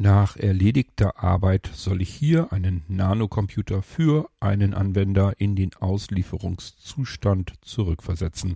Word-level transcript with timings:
Nach 0.00 0.36
erledigter 0.36 1.24
Arbeit 1.24 1.68
soll 1.74 2.02
ich 2.02 2.14
hier 2.14 2.52
einen 2.52 2.84
Nanocomputer 2.86 3.82
für 3.82 4.30
einen 4.38 4.72
Anwender 4.72 5.34
in 5.38 5.56
den 5.56 5.74
Auslieferungszustand 5.74 7.54
zurückversetzen. 7.62 8.54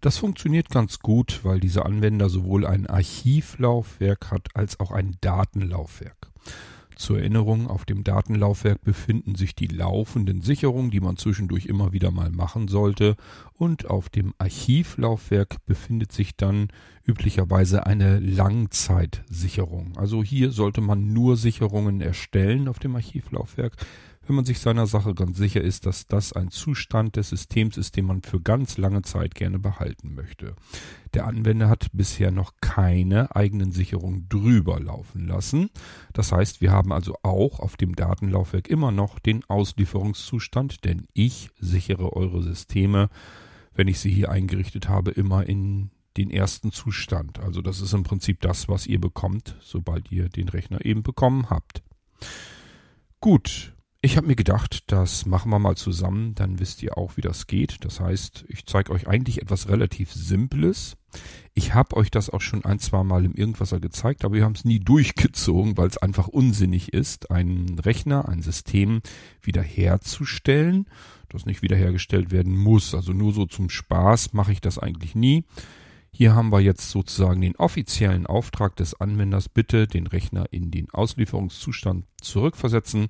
Das 0.00 0.18
funktioniert 0.18 0.68
ganz 0.68 0.98
gut, 0.98 1.44
weil 1.44 1.60
dieser 1.60 1.86
Anwender 1.86 2.28
sowohl 2.28 2.66
ein 2.66 2.88
Archivlaufwerk 2.88 4.32
hat 4.32 4.48
als 4.54 4.80
auch 4.80 4.90
ein 4.90 5.16
Datenlaufwerk. 5.20 6.32
Zur 6.96 7.18
Erinnerung, 7.18 7.68
auf 7.68 7.84
dem 7.84 8.04
Datenlaufwerk 8.04 8.82
befinden 8.82 9.34
sich 9.34 9.54
die 9.54 9.66
laufenden 9.66 10.40
Sicherungen, 10.40 10.90
die 10.90 11.00
man 11.00 11.18
zwischendurch 11.18 11.66
immer 11.66 11.92
wieder 11.92 12.10
mal 12.10 12.30
machen 12.30 12.68
sollte. 12.68 13.16
Und 13.52 13.90
auf 13.90 14.08
dem 14.08 14.32
Archivlaufwerk 14.38 15.56
befindet 15.66 16.12
sich 16.12 16.36
dann 16.36 16.68
üblicherweise 17.06 17.84
eine 17.84 18.18
Langzeitsicherung. 18.18 19.98
Also 19.98 20.24
hier 20.24 20.50
sollte 20.52 20.80
man 20.80 21.12
nur 21.12 21.36
Sicherungen 21.36 22.00
erstellen 22.00 22.66
auf 22.66 22.78
dem 22.78 22.96
Archivlaufwerk, 22.96 23.76
wenn 24.26 24.36
man 24.36 24.44
sich 24.44 24.58
seiner 24.58 24.86
Sache 24.86 25.14
ganz 25.14 25.36
sicher 25.36 25.60
ist, 25.60 25.86
dass 25.86 26.06
das 26.06 26.32
ein 26.32 26.50
Zustand 26.50 27.16
des 27.16 27.28
Systems 27.28 27.76
ist, 27.76 27.96
den 27.96 28.06
man 28.06 28.22
für 28.22 28.40
ganz 28.40 28.76
lange 28.76 29.02
Zeit 29.02 29.34
gerne 29.34 29.58
behalten 29.58 30.14
möchte. 30.14 30.54
Der 31.14 31.26
Anwender 31.26 31.68
hat 31.68 31.88
bisher 31.92 32.30
noch 32.30 32.54
keine 32.60 33.34
eigenen 33.36 33.72
Sicherungen 33.72 34.28
drüber 34.28 34.80
laufen 34.80 35.26
lassen. 35.26 35.70
Das 36.12 36.32
heißt, 36.32 36.60
wir 36.60 36.72
haben 36.72 36.92
also 36.92 37.14
auch 37.22 37.60
auf 37.60 37.76
dem 37.76 37.94
Datenlaufwerk 37.94 38.68
immer 38.68 38.90
noch 38.90 39.18
den 39.18 39.44
Auslieferungszustand, 39.44 40.84
denn 40.84 41.06
ich 41.12 41.50
sichere 41.58 42.14
eure 42.14 42.42
Systeme, 42.42 43.08
wenn 43.74 43.88
ich 43.88 44.00
sie 44.00 44.10
hier 44.10 44.30
eingerichtet 44.30 44.88
habe, 44.88 45.12
immer 45.12 45.46
in 45.48 45.90
den 46.16 46.30
ersten 46.30 46.72
Zustand. 46.72 47.38
Also 47.38 47.62
das 47.62 47.80
ist 47.80 47.92
im 47.92 48.02
Prinzip 48.02 48.40
das, 48.40 48.68
was 48.68 48.86
ihr 48.86 49.00
bekommt, 49.00 49.56
sobald 49.60 50.10
ihr 50.10 50.28
den 50.28 50.48
Rechner 50.48 50.84
eben 50.84 51.02
bekommen 51.02 51.50
habt. 51.50 51.82
Gut, 53.20 53.75
ich 54.02 54.16
habe 54.16 54.26
mir 54.26 54.36
gedacht, 54.36 54.84
das 54.88 55.26
machen 55.26 55.50
wir 55.50 55.58
mal 55.58 55.76
zusammen, 55.76 56.34
dann 56.34 56.60
wisst 56.60 56.82
ihr 56.82 56.96
auch, 56.96 57.16
wie 57.16 57.22
das 57.22 57.46
geht. 57.46 57.84
Das 57.84 58.00
heißt, 58.00 58.44
ich 58.48 58.66
zeige 58.66 58.92
euch 58.92 59.08
eigentlich 59.08 59.42
etwas 59.42 59.68
relativ 59.68 60.12
Simples. 60.12 60.96
Ich 61.54 61.74
habe 61.74 61.96
euch 61.96 62.10
das 62.10 62.28
auch 62.28 62.42
schon 62.42 62.64
ein, 62.64 62.78
zwei 62.78 63.02
Mal 63.02 63.24
im 63.24 63.34
Irgendwasser 63.34 63.80
gezeigt, 63.80 64.24
aber 64.24 64.34
wir 64.34 64.44
haben 64.44 64.54
es 64.54 64.64
nie 64.64 64.78
durchgezogen, 64.78 65.76
weil 65.76 65.88
es 65.88 65.98
einfach 65.98 66.28
unsinnig 66.28 66.92
ist, 66.92 67.30
einen 67.30 67.78
Rechner, 67.78 68.28
ein 68.28 68.42
System 68.42 69.00
wiederherzustellen, 69.42 70.86
das 71.28 71.46
nicht 71.46 71.62
wiederhergestellt 71.62 72.30
werden 72.30 72.56
muss. 72.56 72.94
Also 72.94 73.12
nur 73.12 73.32
so 73.32 73.46
zum 73.46 73.70
Spaß 73.70 74.34
mache 74.34 74.52
ich 74.52 74.60
das 74.60 74.78
eigentlich 74.78 75.14
nie. 75.14 75.44
Hier 76.18 76.34
haben 76.34 76.50
wir 76.50 76.60
jetzt 76.60 76.88
sozusagen 76.88 77.42
den 77.42 77.56
offiziellen 77.56 78.26
Auftrag 78.26 78.74
des 78.76 78.98
Anwenders, 78.98 79.50
bitte 79.50 79.86
den 79.86 80.06
Rechner 80.06 80.46
in 80.50 80.70
den 80.70 80.88
Auslieferungszustand 80.88 82.06
zurückversetzen. 82.22 83.08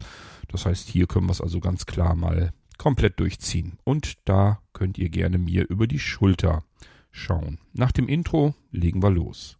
Das 0.48 0.66
heißt, 0.66 0.88
hier 0.88 1.06
können 1.06 1.26
wir 1.28 1.30
es 1.30 1.40
also 1.40 1.60
ganz 1.60 1.86
klar 1.86 2.16
mal 2.16 2.52
komplett 2.78 3.20
durchziehen. 3.20 3.78
Und 3.84 4.18
da 4.24 4.60
könnt 4.72 4.98
ihr 4.98 5.08
gerne 5.08 5.38
mir 5.38 5.68
über 5.68 5.86
die 5.86 6.00
Schulter 6.00 6.64
schauen. 7.12 7.60
Nach 7.72 7.92
dem 7.92 8.08
Intro 8.08 8.56
legen 8.72 9.00
wir 9.04 9.10
los. 9.10 9.56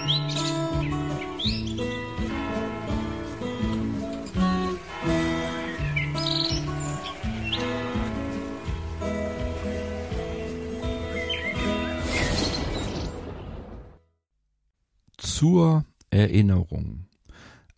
Musik 0.00 0.53
Zur 15.36 15.84
Erinnerung. 16.10 17.06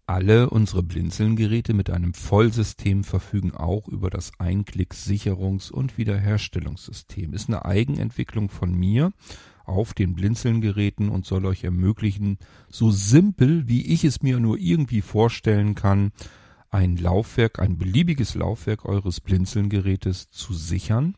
Alle 0.04 0.50
unsere 0.50 0.82
Blinzeln-Geräte 0.82 1.72
mit 1.72 1.88
einem 1.88 2.12
Vollsystem 2.12 3.02
verfügen 3.02 3.52
auch 3.52 3.88
über 3.88 4.10
das 4.10 4.30
Einklick-Sicherungs- 4.38 5.72
und 5.72 5.96
Wiederherstellungssystem. 5.96 7.32
Ist 7.32 7.48
eine 7.48 7.64
Eigenentwicklung 7.64 8.50
von 8.50 8.74
mir 8.74 9.10
auf 9.64 9.94
den 9.94 10.14
Blinzeln-Geräten 10.14 11.08
und 11.08 11.24
soll 11.24 11.46
euch 11.46 11.64
ermöglichen, 11.64 12.36
so 12.68 12.90
simpel 12.90 13.66
wie 13.66 13.86
ich 13.86 14.04
es 14.04 14.20
mir 14.20 14.38
nur 14.38 14.58
irgendwie 14.58 15.00
vorstellen 15.00 15.74
kann, 15.74 16.12
ein 16.68 16.98
Laufwerk, 16.98 17.58
ein 17.58 17.78
beliebiges 17.78 18.34
Laufwerk 18.34 18.84
eures 18.84 19.22
Blinzeln-Gerätes 19.22 20.28
zu 20.30 20.52
sichern 20.52 21.16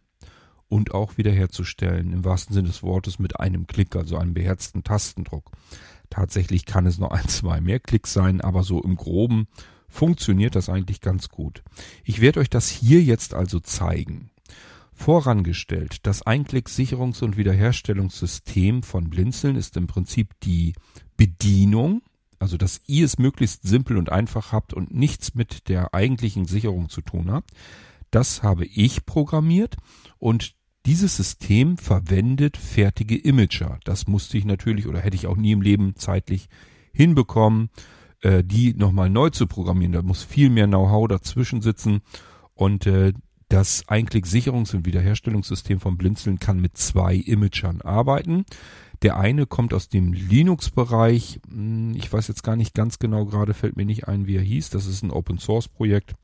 und 0.69 0.95
auch 0.95 1.17
wiederherzustellen, 1.17 2.13
im 2.13 2.25
wahrsten 2.25 2.55
Sinne 2.55 2.69
des 2.69 2.83
Wortes 2.83 3.19
mit 3.19 3.41
einem 3.41 3.67
Klick, 3.67 3.97
also 3.97 4.17
einem 4.17 4.35
beherzten 4.35 4.85
Tastendruck. 4.85 5.51
Tatsächlich 6.11 6.65
kann 6.65 6.87
es 6.87 6.99
noch 6.99 7.11
ein, 7.11 7.29
zwei 7.29 7.61
mehr 7.61 7.81
Klicks 7.81 8.13
sein, 8.13 8.41
aber 8.41 8.63
so 8.63 8.83
im 8.83 8.97
groben 8.97 9.47
funktioniert 9.89 10.55
das 10.55 10.69
eigentlich 10.69 11.01
ganz 11.01 11.29
gut. 11.29 11.63
Ich 12.05 12.21
werde 12.21 12.41
euch 12.41 12.51
das 12.51 12.69
hier 12.69 13.03
jetzt 13.03 13.35
also 13.35 13.61
zeigen. 13.61 14.31
Vorangestellt, 14.93 16.07
das 16.07 16.27
Einklick-Sicherungs- 16.27 17.23
und 17.23 17.37
Wiederherstellungssystem 17.37 18.83
von 18.83 19.09
Blinzeln 19.09 19.55
ist 19.57 19.77
im 19.77 19.87
Prinzip 19.87 20.35
die 20.43 20.75
Bedienung, 21.17 22.03
also 22.41 22.57
dass 22.57 22.81
ihr 22.87 23.05
es 23.05 23.17
möglichst 23.17 23.63
simpel 23.63 23.97
und 23.97 24.11
einfach 24.11 24.53
habt 24.53 24.75
und 24.75 24.93
nichts 24.93 25.35
mit 25.35 25.69
der 25.69 25.95
eigentlichen 25.95 26.47
Sicherung 26.47 26.89
zu 26.89 27.01
tun 27.01 27.31
habt. 27.31 27.53
Das 28.11 28.43
habe 28.43 28.65
ich 28.65 29.07
programmiert 29.07 29.77
und 30.19 30.55
dieses 30.87 31.17
System 31.17 31.77
verwendet 31.77 32.57
fertige 32.57 33.17
Imager. 33.17 33.79
Das 33.85 34.07
musste 34.07 34.39
ich 34.39 34.45
natürlich 34.45 34.87
oder 34.87 35.01
hätte 35.01 35.17
ich 35.17 35.27
auch 35.27 35.37
nie 35.37 35.53
im 35.53 35.63
Leben 35.63 35.95
zeitlich 35.97 36.49
hinbekommen, 36.93 37.71
äh, 38.23 38.43
die 38.43 38.75
nochmal 38.75 39.11
neu 39.11 39.31
zu 39.31 39.47
programmieren. 39.47 39.93
Da 39.93 40.03
muss 40.03 40.23
viel 40.23 40.51
mehr 40.51 40.67
Know-how 40.67 41.09
dazwischen 41.09 41.61
sitzen 41.61 42.01
und 42.55 42.87
äh, 42.87 43.13
das 43.49 43.89
Einklick-Sicherungs- 43.89 44.75
und 44.75 44.85
Wiederherstellungssystem 44.85 45.81
von 45.81 45.97
Blinzeln 45.97 46.39
kann 46.39 46.61
mit 46.61 46.77
zwei 46.77 47.15
Imagern 47.15 47.81
arbeiten. 47.81 48.45
Der 49.03 49.17
eine 49.17 49.47
kommt 49.47 49.73
aus 49.73 49.89
dem 49.89 50.13
Linux-Bereich. 50.13 51.41
Hm, 51.49 51.95
ich 51.95 52.13
weiß 52.13 52.29
jetzt 52.29 52.43
gar 52.43 52.57
nicht 52.57 52.75
ganz 52.75 52.99
genau, 52.99 53.25
gerade 53.25 53.55
fällt 53.55 53.77
mir 53.77 53.87
nicht 53.87 54.09
ein, 54.09 54.27
wie 54.27 54.37
er 54.37 54.43
hieß. 54.43 54.71
Das 54.71 54.87
ist 54.87 55.03
ein 55.03 55.11
Open-Source-Projekt. 55.11 56.15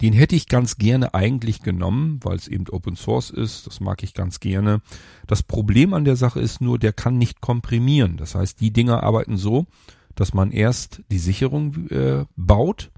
Den 0.00 0.12
hätte 0.14 0.34
ich 0.34 0.48
ganz 0.48 0.76
gerne 0.76 1.12
eigentlich 1.14 1.62
genommen, 1.62 2.20
weil 2.22 2.36
es 2.36 2.48
eben 2.48 2.68
Open 2.70 2.96
Source 2.96 3.30
ist. 3.30 3.66
Das 3.66 3.80
mag 3.80 4.02
ich 4.02 4.14
ganz 4.14 4.40
gerne. 4.40 4.80
Das 5.26 5.42
Problem 5.42 5.92
an 5.92 6.04
der 6.04 6.16
Sache 6.16 6.40
ist 6.40 6.60
nur, 6.60 6.78
der 6.78 6.92
kann 6.92 7.18
nicht 7.18 7.40
komprimieren. 7.40 8.16
Das 8.16 8.34
heißt, 8.34 8.60
die 8.60 8.72
Dinger 8.72 9.02
arbeiten 9.02 9.36
so, 9.36 9.66
dass 10.14 10.32
man 10.32 10.52
erst 10.52 11.02
die 11.10 11.18
Sicherung 11.18 11.88
äh, 11.88 12.24
baut. 12.36 12.90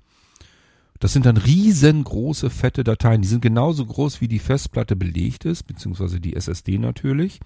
Das 1.00 1.12
sind 1.12 1.26
dann 1.26 1.36
riesengroße, 1.36 2.48
fette 2.50 2.84
Dateien. 2.84 3.22
Die 3.22 3.28
sind 3.28 3.42
genauso 3.42 3.84
groß, 3.84 4.20
wie 4.20 4.28
die 4.28 4.38
Festplatte 4.38 4.94
belegt 4.94 5.44
ist, 5.44 5.64
beziehungsweise 5.64 6.20
die 6.20 6.36
SSD 6.36 6.78
natürlich. 6.78 7.40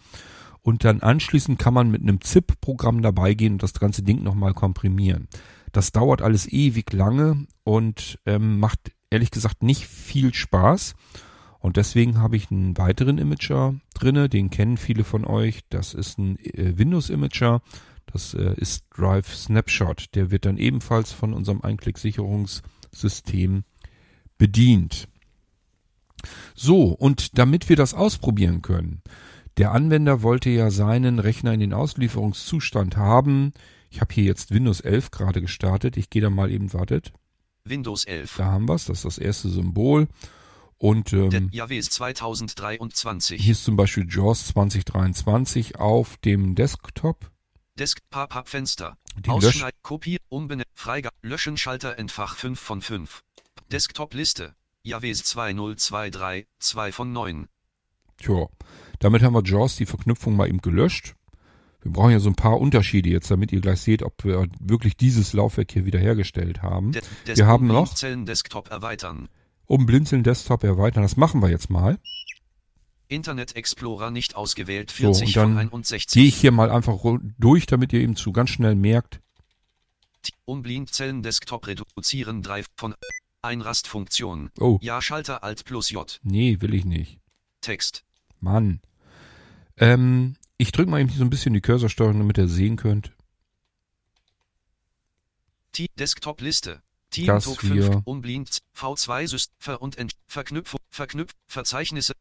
Und 0.60 0.84
dann 0.84 1.00
anschließend 1.00 1.58
kann 1.58 1.72
man 1.72 1.90
mit 1.90 2.02
einem 2.02 2.20
ZIP-Programm 2.20 3.00
dabei 3.00 3.32
gehen 3.32 3.54
und 3.54 3.62
das 3.62 3.72
ganze 3.72 4.02
Ding 4.02 4.22
nochmal 4.22 4.52
komprimieren. 4.52 5.28
Das 5.72 5.92
dauert 5.92 6.20
alles 6.22 6.46
ewig 6.50 6.92
lange 6.92 7.46
und 7.64 8.18
ähm, 8.26 8.58
macht 8.58 8.92
ehrlich 9.16 9.30
gesagt 9.30 9.62
nicht 9.62 9.86
viel 9.86 10.34
Spaß. 10.34 10.94
Und 11.58 11.78
deswegen 11.78 12.18
habe 12.18 12.36
ich 12.36 12.50
einen 12.50 12.76
weiteren 12.76 13.16
Imager 13.16 13.74
drinne, 13.94 14.28
den 14.28 14.50
kennen 14.50 14.76
viele 14.76 15.04
von 15.04 15.24
euch. 15.24 15.60
Das 15.70 15.94
ist 15.94 16.18
ein 16.18 16.38
äh, 16.38 16.76
Windows-Imager. 16.76 17.62
Das 18.12 18.34
äh, 18.34 18.52
ist 18.56 18.84
Drive 18.94 19.34
Snapshot. 19.34 20.14
Der 20.14 20.30
wird 20.30 20.44
dann 20.44 20.58
ebenfalls 20.58 21.12
von 21.12 21.32
unserem 21.32 21.62
Einklicksicherungssystem 21.62 23.64
bedient. 24.36 25.08
So, 26.54 26.90
und 26.90 27.38
damit 27.38 27.70
wir 27.70 27.76
das 27.76 27.94
ausprobieren 27.94 28.60
können, 28.60 29.00
der 29.56 29.72
Anwender 29.72 30.22
wollte 30.22 30.50
ja 30.50 30.70
seinen 30.70 31.18
Rechner 31.18 31.54
in 31.54 31.60
den 31.60 31.72
Auslieferungszustand 31.72 32.98
haben. 32.98 33.54
Ich 33.88 34.02
habe 34.02 34.12
hier 34.12 34.24
jetzt 34.24 34.52
Windows 34.52 34.80
11 34.80 35.10
gerade 35.10 35.40
gestartet. 35.40 35.96
Ich 35.96 36.10
gehe 36.10 36.20
da 36.20 36.28
mal 36.28 36.50
eben, 36.50 36.74
wartet. 36.74 37.14
Windows 37.68 38.04
11. 38.04 38.36
Da 38.36 38.46
haben 38.46 38.68
wir 38.68 38.74
es, 38.74 38.86
das 38.86 38.98
ist 38.98 39.04
das 39.04 39.18
erste 39.18 39.48
Symbol. 39.48 40.08
Und 40.78 41.12
ähm, 41.12 41.48
JAWS 41.52 41.90
2023. 41.90 43.42
Hier 43.42 43.52
ist 43.52 43.64
zum 43.64 43.76
Beispiel 43.76 44.06
JAWS 44.08 44.48
2023 44.48 45.76
auf 45.76 46.16
dem 46.18 46.54
Desktop. 46.54 47.30
Desk 47.78 47.98
Pop-up 48.10 48.48
Fenster. 48.48 48.96
Ausschneid 49.26 49.74
Kopie 49.82 50.18
umbenennen 50.28 50.70
Freigabe 50.74 51.16
Löschen 51.22 51.56
Schalter 51.56 51.98
Entfach 51.98 52.36
5 52.36 52.60
von 52.60 52.82
5. 52.82 53.22
Desktop 53.72 54.14
Liste. 54.14 54.54
JAWS 54.82 55.24
2023 55.24 56.46
2 56.58 56.92
von 56.92 57.12
9. 57.12 57.48
Tja, 58.18 58.48
damit 58.98 59.22
haben 59.22 59.34
wir 59.34 59.42
JAWS 59.42 59.76
die 59.76 59.86
Verknüpfung 59.86 60.36
mal 60.36 60.48
eben 60.48 60.60
gelöscht. 60.60 61.15
Wir 61.86 61.92
brauchen 61.92 62.10
ja 62.10 62.18
so 62.18 62.28
ein 62.28 62.34
paar 62.34 62.58
Unterschiede 62.60 63.08
jetzt, 63.08 63.30
damit 63.30 63.52
ihr 63.52 63.60
gleich 63.60 63.80
seht, 63.80 64.02
ob 64.02 64.24
wir 64.24 64.48
wirklich 64.58 64.96
dieses 64.96 65.32
Laufwerk 65.32 65.70
hier 65.70 65.84
wiederhergestellt 65.84 66.62
haben. 66.62 66.90
De 66.92 67.02
wir 67.36 67.46
haben 67.46 67.68
noch 67.68 67.86
Blinzeln 67.86 68.26
Desktop 68.26 68.70
erweitern. 68.70 69.28
Um 69.66 69.86
Blinzeln 69.86 70.24
Desktop 70.24 70.64
erweitern. 70.64 71.04
Das 71.04 71.16
machen 71.16 71.40
wir 71.40 71.48
jetzt 71.48 71.70
mal. 71.70 71.98
Internet 73.06 73.54
Explorer 73.54 74.10
nicht 74.10 74.34
ausgewählt. 74.34 74.90
So, 74.90 75.14
40 75.14 75.28
und 75.28 75.36
dann 75.36 75.48
von 75.50 75.58
61. 75.58 76.20
Gehe 76.20 76.28
ich 76.28 76.36
hier 76.36 76.50
mal 76.50 76.70
einfach 76.70 76.98
durch, 77.38 77.66
damit 77.66 77.92
ihr 77.92 78.00
eben 78.00 78.16
zu 78.16 78.32
ganz 78.32 78.50
schnell 78.50 78.74
merkt. 78.74 79.20
Um 80.44 80.62
Blindzellen 80.62 81.22
Desktop 81.22 81.68
reduzieren 81.68 82.42
3 82.42 82.64
von 82.76 82.96
Einrastfunktion. 83.42 84.50
Oh, 84.58 84.80
Ja 84.82 85.00
Schalter 85.00 85.44
Alt 85.44 85.64
plus 85.64 85.90
J. 85.90 86.18
nee, 86.24 86.60
will 86.60 86.74
ich 86.74 86.84
nicht. 86.84 87.20
Text. 87.60 88.04
Mann. 88.40 88.80
Ähm, 89.76 90.34
ich 90.58 90.72
drücke 90.72 90.90
mal 90.90 91.00
eben 91.00 91.10
so 91.10 91.22
ein 91.24 91.30
bisschen 91.30 91.54
die 91.54 91.60
Cursorsteuerung, 91.60 92.18
damit 92.18 92.38
ihr 92.38 92.48
sehen 92.48 92.76
könnt. 92.76 93.12
T 95.72 95.86
Desktop 95.98 96.40
Liste. 96.40 96.82
Team 97.10 97.26
Das 97.26 97.44
Talk 97.44 97.62
wir- 97.62 97.84
5 97.92 98.02
Umblind 98.06 98.58
V2 98.76 99.28
Syst 99.28 99.52
Ver 99.58 99.80
und 99.80 99.96
Ent 99.96 100.12
Verknüpfung 100.26 100.80
Verknüpf 100.90 101.32
Verzeichnisse 101.46 102.14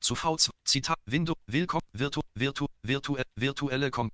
zu 0.00 0.14
V2 0.14 0.50
Zitat 0.64 0.98
Window 1.06 1.34
Willkommen 1.46 1.82
Virtu 1.92 2.20
Virtu 2.34 2.66
Virtu 2.82 3.16
virtuelle 3.36 3.90
Kom 3.90 4.10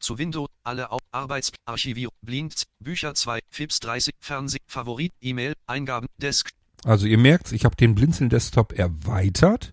zu 0.00 0.18
Windows 0.18 0.48
alle 0.64 0.90
Au 0.90 0.98
Arbeitsarchivierung 1.12 2.14
Blind 2.22 2.64
Bücher 2.80 3.14
2 3.14 3.40
FIPS 3.50 3.78
30 3.80 4.14
Fernseh 4.18 4.58
Favorit 4.66 5.12
E-Mail 5.20 5.54
Eingaben 5.66 6.08
Desk 6.16 6.50
Also 6.84 7.06
ihr 7.06 7.18
merkt, 7.18 7.52
ich 7.52 7.64
habe 7.64 7.76
den 7.76 7.94
Blinzeln-Desktop 7.94 8.72
erweitert. 8.72 9.72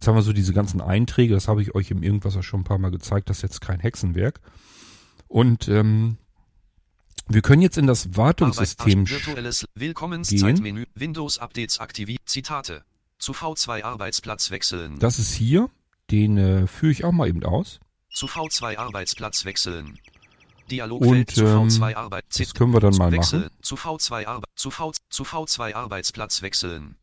Jetzt 0.00 0.08
haben 0.08 0.14
wir 0.14 0.22
so 0.22 0.32
diese 0.32 0.54
ganzen 0.54 0.80
Einträge, 0.80 1.34
das 1.34 1.46
habe 1.46 1.60
ich 1.60 1.74
euch 1.74 1.90
im 1.90 2.02
Irgendwas 2.02 2.42
schon 2.42 2.60
ein 2.60 2.64
paar 2.64 2.78
Mal 2.78 2.90
gezeigt, 2.90 3.28
das 3.28 3.36
ist 3.38 3.42
jetzt 3.42 3.60
kein 3.60 3.80
Hexenwerk. 3.80 4.40
Und 5.28 5.68
ähm, 5.68 6.16
wir 7.28 7.42
können 7.42 7.60
jetzt 7.60 7.76
in 7.76 7.86
das 7.86 8.16
Wartungssystem 8.16 9.06
virtuelles 9.06 9.66
Willkommenszeitmenü 9.74 10.86
Windows 10.94 11.36
Updates 11.36 11.80
aktiviert 11.80 12.22
Zitate 12.24 12.82
zu 13.18 13.32
V2 13.32 13.84
Arbeitsplatz 13.84 14.50
wechseln 14.50 14.98
Das 15.00 15.18
ist 15.18 15.34
hier. 15.34 15.68
Den 16.10 16.38
äh, 16.38 16.66
führe 16.66 16.92
ich 16.92 17.04
auch 17.04 17.12
mal 17.12 17.28
eben 17.28 17.44
aus. 17.44 17.78
zu 18.10 18.24
V2 18.24 18.78
Arbeitsplatz 18.78 19.44
wechseln 19.44 19.98
Dialogfeld 20.70 21.12
Und 21.12 21.30
zu 21.30 21.44
ähm, 21.44 21.68
V2 21.68 21.94
Arbeit 21.94 22.24
das 22.38 22.54
können 22.54 22.72
wir 22.72 22.80
dann 22.80 22.96
mal 22.96 23.12
wechseln 23.12 23.42
machen. 23.42 23.54
zu 23.60 23.74
V2 23.74 24.26
Arbeit 24.26 24.48
zu 24.54 24.70
V 24.70 24.92
zu 25.10 25.24
V2 25.24 25.74
Arbeitsplatz 25.74 26.40
wechseln 26.40 26.96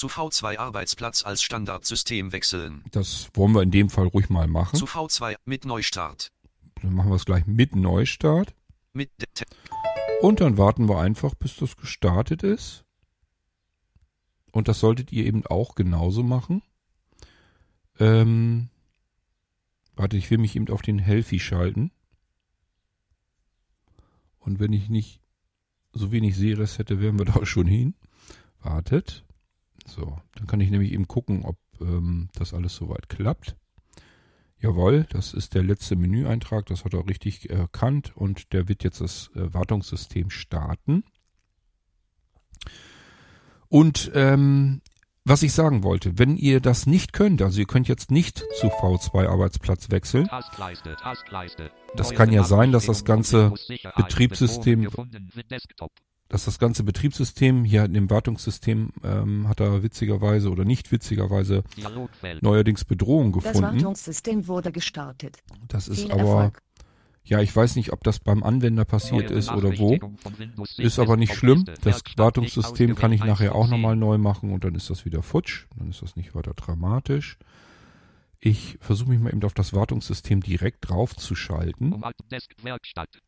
zu 0.00 0.06
V2 0.06 0.56
Arbeitsplatz 0.56 1.26
als 1.26 1.42
Standardsystem 1.42 2.32
wechseln 2.32 2.82
Das 2.90 3.28
wollen 3.34 3.52
wir 3.52 3.60
in 3.60 3.70
dem 3.70 3.90
Fall 3.90 4.06
ruhig 4.06 4.30
mal 4.30 4.46
machen. 4.46 4.78
zu 4.78 4.86
V2 4.86 5.36
mit 5.44 5.66
Neustart 5.66 6.32
Dann 6.80 6.94
machen 6.94 7.10
wir 7.10 7.16
es 7.16 7.26
gleich 7.26 7.46
mit 7.46 7.76
Neustart. 7.76 8.54
mit 8.94 9.10
Und 10.22 10.40
dann 10.40 10.56
warten 10.56 10.88
wir 10.88 10.98
einfach, 10.98 11.34
bis 11.34 11.56
das 11.56 11.76
gestartet 11.76 12.42
ist. 12.42 12.86
Und 14.52 14.68
das 14.68 14.80
solltet 14.80 15.12
ihr 15.12 15.26
eben 15.26 15.44
auch 15.44 15.74
genauso 15.74 16.22
machen. 16.22 16.62
Ähm, 17.98 18.70
warte, 19.96 20.16
ich 20.16 20.30
will 20.30 20.38
mich 20.38 20.56
eben 20.56 20.70
auf 20.70 20.80
den 20.80 20.98
Healthy 20.98 21.40
schalten. 21.40 21.90
Und 24.38 24.60
wenn 24.60 24.72
ich 24.72 24.88
nicht 24.88 25.20
so 25.92 26.10
wenig 26.10 26.36
Series 26.36 26.78
hätte, 26.78 27.02
wären 27.02 27.18
wir 27.18 27.26
da 27.26 27.44
schon 27.44 27.66
hin. 27.66 27.94
Wartet. 28.62 29.26
So, 29.86 30.18
dann 30.36 30.46
kann 30.46 30.60
ich 30.60 30.70
nämlich 30.70 30.92
eben 30.92 31.08
gucken, 31.08 31.44
ob 31.44 31.56
ähm, 31.80 32.28
das 32.34 32.54
alles 32.54 32.74
soweit 32.74 33.08
klappt. 33.08 33.56
Jawohl, 34.58 35.06
das 35.10 35.32
ist 35.32 35.54
der 35.54 35.62
letzte 35.62 35.96
Menüeintrag, 35.96 36.66
das 36.66 36.84
hat 36.84 36.92
er 36.92 37.08
richtig 37.08 37.48
erkannt 37.48 38.14
und 38.14 38.52
der 38.52 38.68
wird 38.68 38.84
jetzt 38.84 39.00
das 39.00 39.30
äh, 39.34 39.54
Wartungssystem 39.54 40.28
starten. 40.28 41.02
Und 43.68 44.10
ähm, 44.14 44.82
was 45.24 45.42
ich 45.42 45.52
sagen 45.52 45.82
wollte, 45.82 46.18
wenn 46.18 46.36
ihr 46.36 46.60
das 46.60 46.86
nicht 46.86 47.12
könnt, 47.12 47.40
also 47.40 47.60
ihr 47.60 47.66
könnt 47.66 47.88
jetzt 47.88 48.10
nicht 48.10 48.44
zu 48.58 48.66
V2 48.66 49.28
Arbeitsplatz 49.28 49.90
wechseln, 49.90 50.26
Taskleiste, 50.26 50.96
Taskleiste. 50.96 51.70
Das 51.94 52.10
kann 52.12 52.32
ja 52.32 52.42
sein, 52.44 52.72
dass 52.72 52.86
das 52.86 53.04
ganze. 53.04 53.52
Betriebssystem-. 53.96 54.88
Dass 56.30 56.44
das 56.44 56.60
ganze 56.60 56.84
Betriebssystem 56.84 57.64
hier 57.64 57.84
in 57.84 57.92
dem 57.92 58.08
Wartungssystem 58.08 58.90
ähm, 59.02 59.48
hat 59.48 59.60
er 59.60 59.82
witzigerweise 59.82 60.48
oder 60.50 60.64
nicht 60.64 60.92
witzigerweise 60.92 61.64
neuerdings 62.40 62.84
Bedrohung 62.84 63.32
Das 63.32 63.42
gefunden. 63.42 63.74
Wartungssystem 63.74 64.46
wurde 64.46 64.70
gestartet. 64.70 65.38
Das 65.66 65.88
ist 65.88 66.02
Viel 66.02 66.12
aber, 66.12 66.20
Erfolg. 66.20 66.62
ja, 67.24 67.40
ich 67.40 67.54
weiß 67.54 67.74
nicht, 67.74 67.92
ob 67.92 68.04
das 68.04 68.20
beim 68.20 68.44
Anwender 68.44 68.84
passiert 68.84 69.30
Neue 69.30 69.38
ist 69.38 69.50
oder 69.50 69.76
wo. 69.76 69.98
Ist 70.78 71.00
aber 71.00 71.16
nicht 71.16 71.34
schlimm. 71.34 71.64
Das 71.82 72.00
Wartungssystem 72.16 72.94
kann 72.94 73.10
ich 73.10 73.24
nachher 73.24 73.56
auch 73.56 73.62
1 73.64 73.70
von 73.70 73.80
nochmal 73.80 73.94
10. 73.94 73.98
neu 73.98 74.18
machen 74.18 74.52
und 74.52 74.62
dann 74.62 74.76
ist 74.76 74.88
das 74.88 75.04
wieder 75.04 75.24
futsch. 75.24 75.66
Dann 75.76 75.90
ist 75.90 76.00
das 76.00 76.14
nicht 76.14 76.36
weiter 76.36 76.54
dramatisch. 76.54 77.38
Ich 78.38 78.78
versuche 78.80 79.10
mich 79.10 79.18
mal 79.18 79.30
eben 79.30 79.42
auf 79.42 79.52
das 79.52 79.74
Wartungssystem 79.74 80.42
direkt 80.42 80.88
draufzuschalten. 80.88 81.92
Um 81.92 82.04
Alt 82.04 82.14
Desk 82.30 82.50
Werkstatt. 82.62 83.18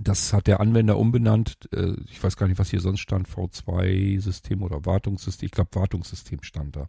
Das 0.00 0.32
hat 0.32 0.46
der 0.46 0.60
Anwender 0.60 0.98
umbenannt. 0.98 1.68
Äh, 1.72 1.94
Ich 2.10 2.22
weiß 2.22 2.36
gar 2.36 2.46
nicht, 2.48 2.58
was 2.58 2.70
hier 2.70 2.80
sonst 2.80 3.00
stand. 3.00 3.28
V2-System 3.28 4.62
oder 4.62 4.84
Wartungssystem. 4.86 5.46
Ich 5.46 5.52
glaube, 5.52 5.70
Wartungssystem 5.74 6.42
stand 6.42 6.76
da. 6.76 6.86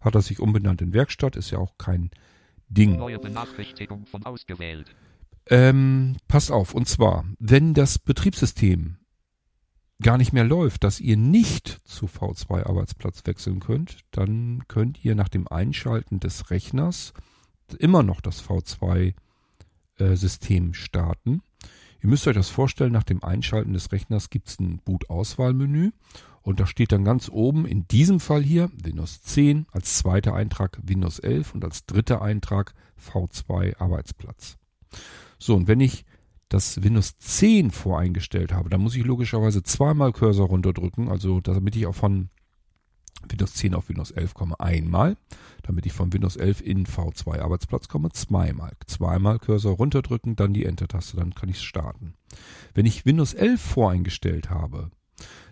Hat 0.00 0.14
er 0.14 0.22
sich 0.22 0.40
umbenannt 0.40 0.82
in 0.82 0.92
Werkstatt. 0.92 1.36
Ist 1.36 1.50
ja 1.50 1.58
auch 1.58 1.78
kein 1.78 2.10
Ding. 2.68 2.96
Neue 2.96 3.18
Benachrichtigung 3.18 4.06
von 4.06 4.24
ausgewählt. 4.24 4.94
Ähm, 5.46 6.16
passt 6.28 6.50
auf. 6.50 6.74
Und 6.74 6.88
zwar, 6.88 7.24
wenn 7.38 7.74
das 7.74 7.98
Betriebssystem 7.98 8.98
gar 10.02 10.18
nicht 10.18 10.32
mehr 10.32 10.44
läuft, 10.44 10.84
dass 10.84 11.00
ihr 11.00 11.16
nicht 11.16 11.80
zu 11.84 12.06
V2 12.06 12.64
Arbeitsplatz 12.64 13.22
wechseln 13.24 13.60
könnt, 13.60 14.00
dann 14.10 14.64
könnt 14.68 15.04
ihr 15.04 15.14
nach 15.14 15.28
dem 15.28 15.48
Einschalten 15.48 16.20
des 16.20 16.50
Rechners 16.50 17.12
immer 17.78 18.02
noch 18.02 18.20
das 18.20 18.42
V2 18.44 19.14
äh, 19.98 20.72
starten. 20.72 21.42
Ihr 22.02 22.08
müsst 22.08 22.26
euch 22.26 22.34
das 22.34 22.48
vorstellen, 22.48 22.92
nach 22.92 23.04
dem 23.04 23.22
Einschalten 23.22 23.74
des 23.74 23.92
Rechners 23.92 24.28
gibt 24.28 24.48
es 24.48 24.58
ein 24.58 24.80
Boot-Auswahlmenü 24.84 25.92
und 26.42 26.58
da 26.58 26.66
steht 26.66 26.90
dann 26.90 27.04
ganz 27.04 27.28
oben, 27.28 27.64
in 27.64 27.86
diesem 27.86 28.18
Fall 28.18 28.42
hier 28.42 28.70
Windows 28.82 29.22
10, 29.22 29.66
als 29.70 29.98
zweiter 29.98 30.34
Eintrag 30.34 30.80
Windows 30.82 31.20
11 31.20 31.54
und 31.54 31.64
als 31.64 31.86
dritter 31.86 32.20
Eintrag 32.20 32.74
V2 33.00 33.78
Arbeitsplatz. 33.78 34.56
So, 35.38 35.54
und 35.54 35.68
wenn 35.68 35.78
ich 35.78 36.04
das 36.48 36.82
Windows 36.82 37.18
10 37.18 37.70
voreingestellt 37.70 38.52
habe, 38.52 38.68
dann 38.68 38.80
muss 38.80 38.96
ich 38.96 39.04
logischerweise 39.04 39.62
zweimal 39.62 40.12
Cursor 40.12 40.48
runterdrücken, 40.48 41.08
also 41.08 41.40
damit 41.40 41.76
ich 41.76 41.86
auch 41.86 41.94
von 41.94 42.30
Windows 43.28 43.54
10 43.54 43.74
auf 43.74 43.88
Windows 43.88 44.10
11 44.10 44.34
komme, 44.34 44.58
einmal. 44.60 45.16
Damit 45.62 45.86
ich 45.86 45.92
von 45.92 46.12
Windows 46.12 46.36
11 46.36 46.60
in 46.60 46.86
V2 46.86 47.40
Arbeitsplatz 47.40 47.88
komme, 47.88 48.10
zweimal. 48.10 48.72
Zweimal 48.86 49.38
Cursor 49.38 49.76
runterdrücken, 49.76 50.36
dann 50.36 50.52
die 50.52 50.64
Enter-Taste, 50.64 51.16
dann 51.16 51.34
kann 51.34 51.48
ich 51.48 51.60
starten. 51.60 52.14
Wenn 52.74 52.86
ich 52.86 53.06
Windows 53.06 53.34
11 53.34 53.60
voreingestellt 53.60 54.50
habe, 54.50 54.90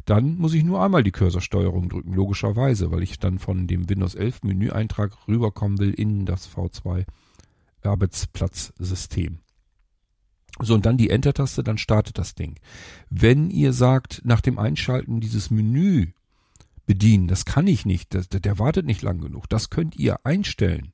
dann 0.04 0.36
muss 0.36 0.54
ich 0.54 0.64
nur 0.64 0.82
einmal 0.82 1.02
die 1.02 1.12
Cursorsteuerung 1.12 1.88
drücken, 1.88 2.14
logischerweise, 2.14 2.90
weil 2.90 3.02
ich 3.02 3.18
dann 3.18 3.38
von 3.38 3.66
dem 3.66 3.88
Windows 3.88 4.14
11 4.14 4.42
Menüeintrag 4.42 5.28
rüberkommen 5.28 5.78
will 5.78 5.92
in 5.92 6.26
das 6.26 6.48
V2 6.48 7.04
Arbeitsplatzsystem. 7.82 9.38
So, 10.58 10.74
und 10.74 10.84
dann 10.84 10.96
die 10.96 11.10
Enter-Taste, 11.10 11.62
dann 11.62 11.78
startet 11.78 12.18
das 12.18 12.34
Ding. 12.34 12.58
Wenn 13.08 13.50
ihr 13.50 13.72
sagt, 13.72 14.22
nach 14.24 14.40
dem 14.40 14.58
Einschalten 14.58 15.20
dieses 15.20 15.50
Menü 15.50 16.08
bedienen, 16.86 17.28
das 17.28 17.44
kann 17.44 17.66
ich 17.66 17.86
nicht, 17.86 18.14
das, 18.14 18.28
der, 18.28 18.58
wartet 18.58 18.86
nicht 18.86 19.02
lang 19.02 19.20
genug, 19.20 19.48
das 19.48 19.70
könnt 19.70 19.96
ihr 19.96 20.24
einstellen. 20.24 20.92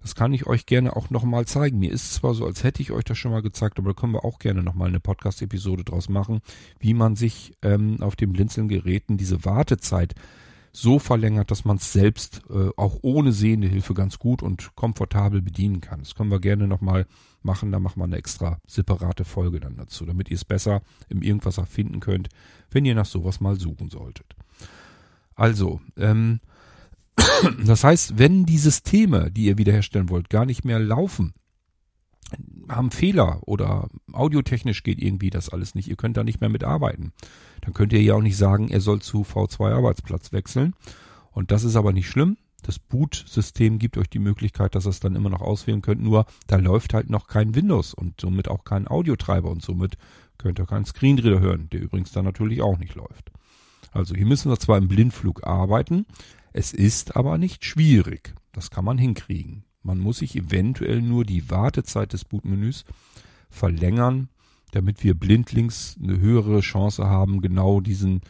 Das 0.00 0.14
kann 0.14 0.32
ich 0.32 0.46
euch 0.46 0.64
gerne 0.66 0.94
auch 0.94 1.10
nochmal 1.10 1.46
zeigen. 1.46 1.80
Mir 1.80 1.90
ist 1.90 2.14
zwar 2.14 2.32
so, 2.32 2.46
als 2.46 2.62
hätte 2.62 2.80
ich 2.80 2.92
euch 2.92 3.02
das 3.04 3.18
schon 3.18 3.32
mal 3.32 3.42
gezeigt, 3.42 3.78
aber 3.78 3.92
da 3.92 4.00
können 4.00 4.12
wir 4.12 4.24
auch 4.24 4.38
gerne 4.38 4.62
nochmal 4.62 4.88
eine 4.88 5.00
Podcast-Episode 5.00 5.82
draus 5.82 6.08
machen, 6.08 6.40
wie 6.78 6.94
man 6.94 7.16
sich 7.16 7.56
ähm, 7.62 8.00
auf 8.00 8.14
den 8.14 8.32
Blinzeln-Geräten 8.32 9.16
diese 9.16 9.44
Wartezeit 9.44 10.14
so 10.72 10.98
verlängert, 10.98 11.50
dass 11.50 11.64
man 11.64 11.78
es 11.78 11.92
selbst 11.92 12.42
äh, 12.50 12.70
auch 12.76 12.98
ohne 13.02 13.32
sehende 13.32 13.66
Hilfe 13.66 13.94
ganz 13.94 14.18
gut 14.18 14.42
und 14.42 14.76
komfortabel 14.76 15.42
bedienen 15.42 15.80
kann. 15.80 16.00
Das 16.00 16.14
können 16.14 16.30
wir 16.30 16.40
gerne 16.40 16.68
nochmal 16.68 17.06
machen. 17.42 17.72
Da 17.72 17.80
machen 17.80 18.00
wir 18.00 18.04
eine 18.04 18.16
extra 18.16 18.60
separate 18.66 19.24
Folge 19.24 19.60
dann 19.60 19.76
dazu, 19.76 20.06
damit 20.06 20.30
ihr 20.30 20.36
es 20.36 20.44
besser 20.44 20.82
im 21.08 21.22
Irgendwas 21.22 21.60
finden 21.68 22.00
könnt, 22.00 22.28
wenn 22.70 22.84
ihr 22.84 22.94
nach 22.94 23.06
sowas 23.06 23.40
mal 23.40 23.58
suchen 23.58 23.90
solltet. 23.90 24.37
Also, 25.38 25.80
ähm, 25.96 26.40
das 27.64 27.84
heißt, 27.84 28.18
wenn 28.18 28.44
die 28.44 28.58
Systeme, 28.58 29.30
die 29.30 29.44
ihr 29.44 29.56
wiederherstellen 29.56 30.10
wollt, 30.10 30.30
gar 30.30 30.44
nicht 30.44 30.64
mehr 30.64 30.80
laufen, 30.80 31.32
haben 32.68 32.90
Fehler 32.90 33.38
oder 33.46 33.88
audiotechnisch 34.12 34.82
geht 34.82 35.00
irgendwie 35.00 35.30
das 35.30 35.48
alles 35.48 35.76
nicht, 35.76 35.88
ihr 35.88 35.96
könnt 35.96 36.16
da 36.16 36.24
nicht 36.24 36.40
mehr 36.40 36.50
mitarbeiten, 36.50 37.12
dann 37.60 37.72
könnt 37.72 37.92
ihr 37.92 38.02
ja 38.02 38.14
auch 38.14 38.20
nicht 38.20 38.36
sagen, 38.36 38.68
er 38.68 38.80
soll 38.80 39.00
zu 39.00 39.22
V2 39.22 39.72
Arbeitsplatz 39.72 40.32
wechseln. 40.32 40.74
Und 41.30 41.52
das 41.52 41.62
ist 41.62 41.76
aber 41.76 41.92
nicht 41.92 42.08
schlimm. 42.08 42.36
Das 42.64 42.80
Boot-System 42.80 43.78
gibt 43.78 43.96
euch 43.96 44.10
die 44.10 44.18
Möglichkeit, 44.18 44.74
dass 44.74 44.86
ihr 44.86 44.90
es 44.90 44.98
dann 44.98 45.14
immer 45.14 45.30
noch 45.30 45.40
auswählen 45.40 45.82
könnt. 45.82 46.02
Nur 46.02 46.26
da 46.48 46.56
läuft 46.56 46.94
halt 46.94 47.10
noch 47.10 47.28
kein 47.28 47.54
Windows 47.54 47.94
und 47.94 48.20
somit 48.20 48.48
auch 48.48 48.64
kein 48.64 48.88
Audiotreiber 48.88 49.48
und 49.48 49.62
somit 49.62 49.96
könnt 50.36 50.58
ihr 50.58 50.66
keinen 50.66 50.84
Screenreader 50.84 51.38
hören, 51.38 51.68
der 51.70 51.80
übrigens 51.80 52.10
dann 52.10 52.24
natürlich 52.24 52.60
auch 52.60 52.78
nicht 52.78 52.96
läuft. 52.96 53.30
Also 53.90 54.14
hier 54.14 54.26
müssen 54.26 54.50
wir 54.50 54.58
zwar 54.58 54.78
im 54.78 54.88
Blindflug 54.88 55.46
arbeiten, 55.46 56.06
Es 56.52 56.72
ist 56.72 57.14
aber 57.14 57.38
nicht 57.38 57.64
schwierig. 57.64 58.34
Das 58.52 58.70
kann 58.70 58.84
man 58.84 58.98
hinkriegen. 58.98 59.64
Man 59.82 59.98
muss 59.98 60.18
sich 60.18 60.34
eventuell 60.34 61.02
nur 61.02 61.24
die 61.24 61.50
Wartezeit 61.50 62.12
des 62.12 62.24
Bootmenüs 62.24 62.84
verlängern, 63.50 64.28
damit 64.72 65.04
wir 65.04 65.14
blindlings 65.14 65.96
eine 66.02 66.18
höhere 66.18 66.60
Chance 66.60 67.06
haben, 67.06 67.40
genau 67.40 67.80
diesen, 67.80 68.22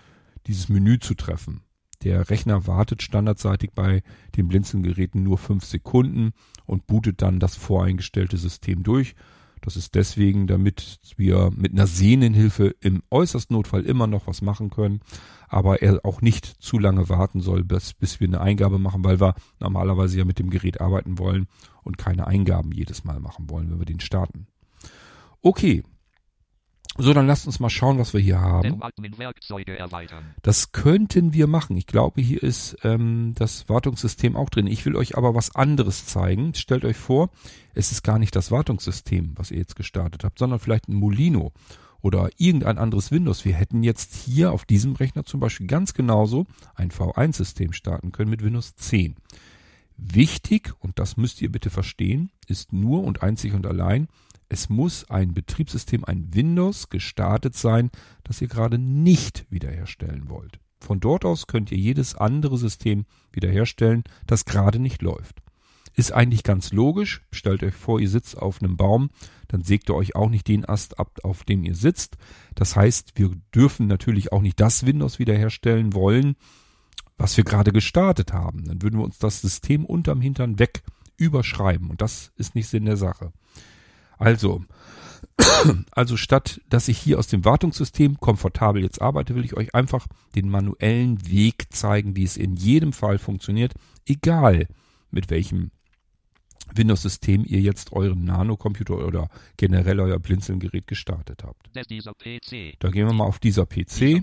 dieses 0.46 0.68
Menü 0.68 0.98
zu 0.98 1.14
treffen. 1.14 1.62
Der 2.04 2.30
Rechner 2.30 2.66
wartet 2.66 3.02
standardseitig 3.02 3.70
bei 3.74 4.02
den 4.36 4.48
Blinzelgeräten 4.48 5.22
nur 5.22 5.38
fünf 5.38 5.64
Sekunden 5.64 6.32
und 6.64 6.86
bootet 6.86 7.22
dann 7.22 7.40
das 7.40 7.56
voreingestellte 7.56 8.36
System 8.36 8.84
durch. 8.84 9.14
Das 9.60 9.76
ist 9.76 9.94
deswegen, 9.94 10.46
damit 10.46 11.00
wir 11.16 11.50
mit 11.54 11.72
einer 11.72 11.86
Sehnenhilfe 11.86 12.74
im 12.80 13.02
äußersten 13.10 13.54
Notfall 13.54 13.84
immer 13.84 14.06
noch 14.06 14.26
was 14.26 14.42
machen 14.42 14.70
können, 14.70 15.00
aber 15.48 15.82
er 15.82 16.04
auch 16.04 16.20
nicht 16.20 16.46
zu 16.46 16.78
lange 16.78 17.08
warten 17.08 17.40
soll, 17.40 17.64
bis, 17.64 17.94
bis 17.94 18.20
wir 18.20 18.28
eine 18.28 18.40
Eingabe 18.40 18.78
machen, 18.78 19.04
weil 19.04 19.20
wir 19.20 19.34
normalerweise 19.60 20.18
ja 20.18 20.24
mit 20.24 20.38
dem 20.38 20.50
Gerät 20.50 20.80
arbeiten 20.80 21.18
wollen 21.18 21.46
und 21.82 21.98
keine 21.98 22.26
Eingaben 22.26 22.72
jedes 22.72 23.04
Mal 23.04 23.20
machen 23.20 23.48
wollen, 23.50 23.70
wenn 23.70 23.78
wir 23.78 23.86
den 23.86 24.00
starten. 24.00 24.46
Okay, 25.40 25.82
so, 26.98 27.14
dann 27.14 27.26
lasst 27.26 27.46
uns 27.46 27.60
mal 27.60 27.70
schauen, 27.70 27.98
was 27.98 28.12
wir 28.12 28.20
hier 28.20 28.40
haben. 28.40 28.80
Das 30.42 30.72
könnten 30.72 31.32
wir 31.32 31.46
machen. 31.46 31.76
Ich 31.76 31.86
glaube, 31.86 32.20
hier 32.20 32.42
ist 32.42 32.76
ähm, 32.82 33.34
das 33.36 33.68
Wartungssystem 33.68 34.36
auch 34.36 34.50
drin. 34.50 34.66
Ich 34.66 34.84
will 34.84 34.96
euch 34.96 35.16
aber 35.16 35.34
was 35.34 35.54
anderes 35.54 36.06
zeigen. 36.06 36.54
Stellt 36.54 36.84
euch 36.84 36.96
vor, 36.96 37.30
es 37.74 37.92
ist 37.92 38.02
gar 38.02 38.18
nicht 38.18 38.34
das 38.34 38.50
Wartungssystem, 38.50 39.32
was 39.36 39.50
ihr 39.50 39.58
jetzt 39.58 39.76
gestartet 39.76 40.24
habt, 40.24 40.38
sondern 40.38 40.58
vielleicht 40.58 40.88
ein 40.88 40.94
Molino 40.94 41.52
oder 42.00 42.30
irgendein 42.36 42.78
anderes 42.78 43.10
Windows. 43.10 43.44
Wir 43.44 43.54
hätten 43.54 43.82
jetzt 43.82 44.14
hier 44.14 44.52
auf 44.52 44.64
diesem 44.64 44.94
Rechner 44.94 45.24
zum 45.24 45.40
Beispiel 45.40 45.66
ganz 45.66 45.94
genauso 45.94 46.46
ein 46.74 46.90
V1-System 46.90 47.72
starten 47.72 48.12
können 48.12 48.30
mit 48.30 48.42
Windows 48.42 48.74
10. 48.76 49.16
Wichtig, 49.96 50.72
und 50.78 50.98
das 50.98 51.16
müsst 51.16 51.42
ihr 51.42 51.50
bitte 51.50 51.70
verstehen, 51.70 52.30
ist 52.46 52.72
nur 52.72 53.02
und 53.02 53.22
einzig 53.22 53.52
und 53.52 53.66
allein, 53.66 54.08
es 54.48 54.68
muss 54.68 55.08
ein 55.10 55.34
Betriebssystem, 55.34 56.04
ein 56.04 56.34
Windows 56.34 56.88
gestartet 56.88 57.54
sein, 57.54 57.90
das 58.24 58.40
ihr 58.40 58.48
gerade 58.48 58.78
nicht 58.78 59.46
wiederherstellen 59.50 60.28
wollt. 60.28 60.58
Von 60.80 61.00
dort 61.00 61.24
aus 61.24 61.46
könnt 61.46 61.70
ihr 61.70 61.78
jedes 61.78 62.14
andere 62.14 62.56
System 62.56 63.04
wiederherstellen, 63.32 64.04
das 64.26 64.44
gerade 64.44 64.78
nicht 64.78 65.02
läuft. 65.02 65.42
Ist 65.94 66.12
eigentlich 66.12 66.44
ganz 66.44 66.72
logisch. 66.72 67.22
Stellt 67.32 67.62
euch 67.64 67.74
vor, 67.74 67.98
ihr 67.98 68.08
sitzt 68.08 68.38
auf 68.38 68.62
einem 68.62 68.76
Baum, 68.76 69.10
dann 69.48 69.64
sägt 69.64 69.90
ihr 69.90 69.96
euch 69.96 70.14
auch 70.14 70.30
nicht 70.30 70.46
den 70.46 70.64
Ast 70.64 70.98
ab, 70.98 71.18
auf 71.24 71.42
dem 71.42 71.64
ihr 71.64 71.74
sitzt. 71.74 72.16
Das 72.54 72.76
heißt, 72.76 73.12
wir 73.16 73.32
dürfen 73.54 73.88
natürlich 73.88 74.32
auch 74.32 74.40
nicht 74.40 74.60
das 74.60 74.86
Windows 74.86 75.18
wiederherstellen 75.18 75.94
wollen, 75.94 76.36
was 77.16 77.36
wir 77.36 77.44
gerade 77.44 77.72
gestartet 77.72 78.32
haben. 78.32 78.64
Dann 78.64 78.80
würden 78.80 79.00
wir 79.00 79.04
uns 79.04 79.18
das 79.18 79.40
System 79.40 79.84
unterm 79.84 80.20
Hintern 80.20 80.58
weg 80.60 80.82
überschreiben 81.16 81.90
und 81.90 82.00
das 82.00 82.32
ist 82.36 82.54
nicht 82.54 82.68
Sinn 82.68 82.84
der 82.84 82.96
Sache. 82.96 83.32
Also, 84.18 84.64
also 85.92 86.16
statt 86.16 86.60
dass 86.68 86.88
ich 86.88 86.98
hier 86.98 87.18
aus 87.18 87.28
dem 87.28 87.44
Wartungssystem 87.44 88.18
komfortabel 88.18 88.82
jetzt 88.82 89.00
arbeite, 89.00 89.34
will 89.34 89.44
ich 89.44 89.56
euch 89.56 89.74
einfach 89.74 90.06
den 90.34 90.48
manuellen 90.48 91.26
Weg 91.28 91.72
zeigen, 91.72 92.16
wie 92.16 92.24
es 92.24 92.36
in 92.36 92.56
jedem 92.56 92.92
Fall 92.92 93.18
funktioniert, 93.18 93.74
egal 94.06 94.68
mit 95.10 95.30
welchem 95.30 95.70
Windows-System 96.74 97.44
ihr 97.46 97.60
jetzt 97.60 97.92
euren 97.92 98.24
Nano-Computer 98.24 99.06
oder 99.06 99.30
generell 99.56 100.00
euer 100.00 100.18
Blinzelgerät 100.18 100.86
gestartet 100.86 101.44
habt. 101.44 101.70
Da 102.78 102.90
gehen 102.90 103.06
wir 103.06 103.14
mal 103.14 103.24
auf 103.24 103.38
dieser 103.38 103.64
PC. 103.64 104.22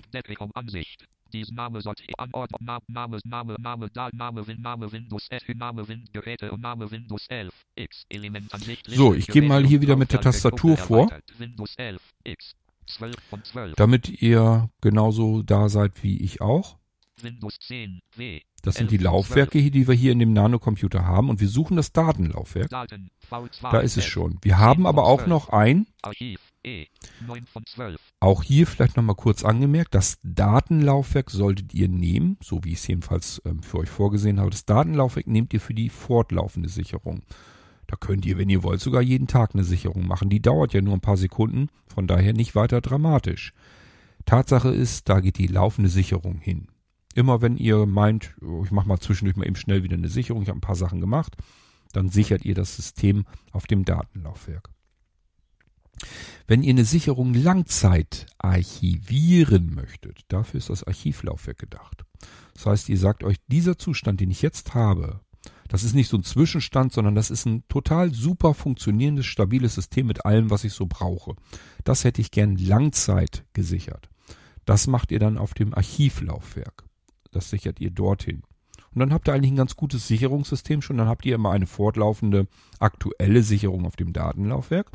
Dies 1.34 1.52
Name 1.52 1.82
Sortier 1.82 2.14
Anordnung 2.18 2.60
Name 2.64 2.82
Name 2.88 3.20
Name 3.24 3.56
Name 3.60 3.90
Da 3.92 4.10
Name 4.14 4.46
Win 4.48 4.62
Name 4.62 4.92
Windows 4.92 5.28
F 5.30 5.44
Name 5.56 5.88
Win 5.88 6.06
Geräte 6.14 6.52
und 6.52 6.62
Name 6.62 6.90
Windows 6.90 7.26
11 7.28 7.54
X 7.76 8.04
Element 8.10 8.54
Ansicht 8.54 8.88
So, 8.88 9.14
ich 9.14 9.28
gehe 9.28 9.42
mal 9.42 9.66
hier 9.66 9.82
wieder 9.82 9.96
mit 9.96 10.12
der 10.12 10.22
Tastatur 10.22 10.78
vor. 10.78 11.10
Windows 11.38 11.74
11 11.78 12.02
X 12.24 12.56
12 12.88 13.16
von 13.30 13.44
12 13.44 13.76
Damit 13.76 14.22
ihr 14.22 14.70
genauso 14.82 15.42
da 15.42 15.70
seid 15.70 16.04
wie 16.04 16.18
ich 16.22 16.42
auch. 16.42 16.78
Windows 17.22 17.58
10 17.60 18.02
W 18.16 18.42
Das 18.62 18.76
sind 18.76 18.92
die 18.92 18.96
11 18.96 19.04
von 19.06 19.14
Laufwerke, 19.14 19.60
hier, 19.60 19.72
die 19.72 19.88
wir 19.88 19.96
hier 19.96 20.12
in 20.12 20.20
dem 20.20 20.34
Nano-Computer 20.34 21.06
haben 21.06 21.30
und 21.30 21.40
wir 21.40 21.48
suchen 21.48 21.78
das 21.78 21.92
Datenlaufwerk. 21.92 22.70
Daten 22.70 23.10
V2 23.30 23.72
Da 23.72 23.80
ist 23.80 23.98
es 23.98 24.06
schon. 24.06 24.38
Wir 24.42 24.58
haben 24.60 24.86
aber 24.86 25.06
auch 25.06 25.26
noch 25.26 25.50
ein, 25.50 25.88
Archiv 26.02 26.40
E 26.66 26.88
9 27.28 27.46
von 27.46 27.64
12 27.66 28.00
auch 28.26 28.42
hier 28.42 28.66
vielleicht 28.66 28.98
nochmal 28.98 29.16
kurz 29.16 29.44
angemerkt, 29.44 29.94
das 29.94 30.18
Datenlaufwerk 30.24 31.30
solltet 31.30 31.76
ihr 31.76 31.88
nehmen, 31.88 32.38
so 32.42 32.64
wie 32.64 32.72
ich 32.72 32.80
es 32.80 32.88
jedenfalls 32.88 33.40
ähm, 33.46 33.62
für 33.62 33.78
euch 33.78 33.90
vorgesehen 33.90 34.40
habe. 34.40 34.50
Das 34.50 34.66
Datenlaufwerk 34.66 35.28
nehmt 35.28 35.54
ihr 35.54 35.62
für 35.62 35.76
die 35.76 35.90
fortlaufende 35.90 36.68
Sicherung. 36.68 37.22
Da 37.86 37.96
könnt 37.98 38.26
ihr, 38.26 38.40
wenn 38.40 38.50
ihr 38.50 38.64
wollt, 38.64 38.82
sogar 38.82 39.04
jeden 39.04 39.28
Tag 39.28 39.54
eine 39.54 39.64
Sicherung 39.64 40.08
machen. 40.08 40.30
Die 40.30 40.42
dauert 40.42 40.74
ja 40.74 40.82
nur 40.82 40.96
ein 40.96 41.02
paar 41.02 41.18
Sekunden, 41.18 41.70
von 41.86 42.08
daher 42.08 42.34
nicht 42.34 42.56
weiter 42.56 42.82
dramatisch. 42.82 43.54
Tatsache 44.26 44.70
ist, 44.70 45.08
da 45.08 45.20
geht 45.20 45.38
die 45.38 45.46
laufende 45.46 45.92
Sicherung 45.92 46.40
hin. 46.40 46.68
Immer 47.14 47.44
wenn 47.44 47.58
ihr 47.58 47.86
meint, 47.86 48.36
oh, 48.42 48.64
ich 48.66 48.72
mache 48.72 48.88
mal 48.88 49.00
zwischendurch 49.00 49.38
mal 49.38 49.46
eben 49.46 49.56
schnell 49.56 49.84
wieder 49.84 49.98
eine 49.98 50.10
Sicherung, 50.10 50.42
ich 50.42 50.50
habe 50.50 50.58
ein 50.58 50.62
paar 50.62 50.76
Sachen 50.76 51.00
gemacht, 51.00 51.38
dann 51.94 52.10
sichert 52.10 52.44
ihr 52.44 52.56
das 52.56 52.76
System 52.76 53.26
auf 53.52 53.68
dem 53.68 53.86
Datenlaufwerk. 53.86 54.75
Wenn 56.48 56.64
ihr 56.64 56.72
eine 56.72 56.86
Sicherung 56.86 57.34
Langzeit 57.34 58.28
archivieren 58.38 59.74
möchtet, 59.74 60.22
dafür 60.28 60.60
ist 60.60 60.70
das 60.70 60.84
Archivlaufwerk 60.84 61.58
gedacht. 61.58 62.04
Das 62.54 62.66
heißt, 62.66 62.90
ihr 62.90 62.98
sagt 62.98 63.24
euch, 63.24 63.38
dieser 63.48 63.78
Zustand, 63.78 64.20
den 64.20 64.32
ich 64.32 64.42
jetzt 64.42 64.74
habe, 64.74 65.22
das 65.68 65.84
ist 65.84 65.96
nicht 65.96 66.10
so 66.10 66.18
ein 66.18 66.24
Zwischenstand, 66.24 66.94
sondern 66.94 67.16
das 67.16 67.32
ist 67.32 67.46
ein 67.46 67.64
total 67.68 68.14
super 68.14 68.54
funktionierendes, 68.54 69.26
stabiles 69.26 69.76
System 69.76 70.08
mit 70.08 70.26
allem, 70.26 70.52
was 70.52 70.64
ich 70.64 70.74
so 70.74 70.86
brauche. 70.86 71.36
Das 71.84 72.04
hätte 72.04 72.22
ich 72.22 72.32
gern 72.32 72.56
Langzeit 72.58 73.46
gesichert. 73.54 74.10
Das 74.66 74.88
macht 74.88 75.12
ihr 75.12 75.20
dann 75.20 75.38
auf 75.38 75.54
dem 75.54 75.74
Archivlaufwerk. 75.74 76.84
Das 77.32 77.50
sichert 77.50 77.80
ihr 77.80 77.92
dorthin. 77.92 78.44
Und 78.94 79.00
dann 79.00 79.12
habt 79.12 79.28
ihr 79.28 79.34
eigentlich 79.34 79.52
ein 79.52 79.58
ganz 79.58 79.76
gutes 79.76 80.08
Sicherungssystem 80.08 80.82
schon. 80.82 80.98
Dann 80.98 81.10
habt 81.10 81.26
ihr 81.26 81.36
immer 81.36 81.52
eine 81.52 81.68
fortlaufende 81.68 82.48
aktuelle 82.80 83.44
Sicherung 83.44 83.86
auf 83.86 83.96
dem 83.96 84.14
Datenlaufwerk. 84.14 84.92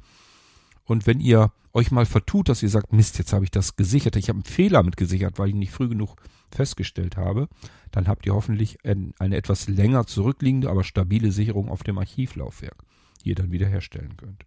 Und 0.91 1.07
wenn 1.07 1.21
ihr 1.21 1.53
euch 1.73 1.93
mal 1.93 2.05
vertut, 2.05 2.49
dass 2.49 2.65
ihr 2.65 2.69
sagt, 2.69 2.93
Mist, 2.93 3.17
jetzt 3.19 3.33
habe 3.33 3.45
ich 3.45 3.53
das 3.53 3.77
gesichert, 3.77 4.17
ich 4.17 4.29
habe 4.29 4.39
einen 4.39 4.45
Fehler 4.45 4.83
mit 4.83 4.97
gesichert, 4.97 5.39
weil 5.39 5.51
ich 5.51 5.55
nicht 5.55 5.71
früh 5.71 5.89
genug 5.89 6.17
festgestellt 6.51 7.17
habe, 7.17 7.47
dann 7.93 8.09
habt 8.09 8.27
ihr 8.27 8.35
hoffentlich 8.35 8.85
ein, 8.85 9.15
eine 9.21 9.37
etwas 9.37 9.69
länger 9.69 10.09
zurückliegende, 10.09 10.69
aber 10.69 10.83
stabile 10.83 11.31
Sicherung 11.31 11.69
auf 11.69 11.85
dem 11.85 11.97
Archivlaufwerk, 11.97 12.83
die 13.25 13.29
ihr 13.29 13.35
dann 13.37 13.53
wiederherstellen 13.53 14.17
könnt. 14.17 14.45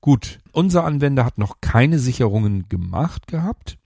Gut, 0.00 0.38
unser 0.52 0.84
Anwender 0.84 1.24
hat 1.24 1.36
noch 1.36 1.60
keine 1.60 1.98
Sicherungen 1.98 2.68
gemacht 2.68 3.26
gehabt. 3.26 3.76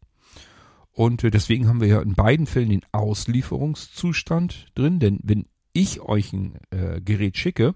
Und 0.93 1.25
äh, 1.25 1.31
deswegen 1.31 1.67
haben 1.67 1.81
wir 1.81 1.89
ja 1.89 2.03
in 2.03 2.13
beiden 2.13 2.47
Fällen 2.47 2.69
den 2.69 2.85
Auslieferungszustand 2.93 4.67
drin, 4.75 4.99
denn 4.99 5.19
wenn 5.23 5.47
ich 5.73 6.03
euch 6.03 6.35
ein 6.35 6.59
äh, 6.73 7.01
Gerät 7.01 7.39
schicke, 7.39 7.75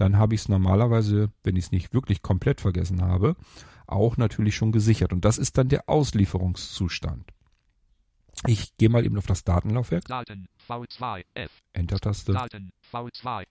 dann 0.00 0.16
habe 0.16 0.34
ich 0.34 0.42
es 0.42 0.48
normalerweise, 0.48 1.30
wenn 1.44 1.56
ich 1.56 1.66
es 1.66 1.72
nicht 1.72 1.92
wirklich 1.92 2.22
komplett 2.22 2.60
vergessen 2.60 3.02
habe, 3.02 3.36
auch 3.86 4.16
natürlich 4.16 4.56
schon 4.56 4.72
gesichert. 4.72 5.12
Und 5.12 5.24
das 5.24 5.36
ist 5.36 5.58
dann 5.58 5.68
der 5.68 5.88
Auslieferungszustand. 5.88 7.32
Ich 8.46 8.76
gehe 8.78 8.88
mal 8.88 9.04
eben 9.04 9.18
auf 9.18 9.26
das 9.26 9.44
Datenlaufwerk, 9.44 10.06
Daten 10.06 10.48
V2 10.66 11.24
F 11.34 11.50
Enter-Taste, 11.74 12.32
Daten 12.32 12.72
V2 12.90 13.44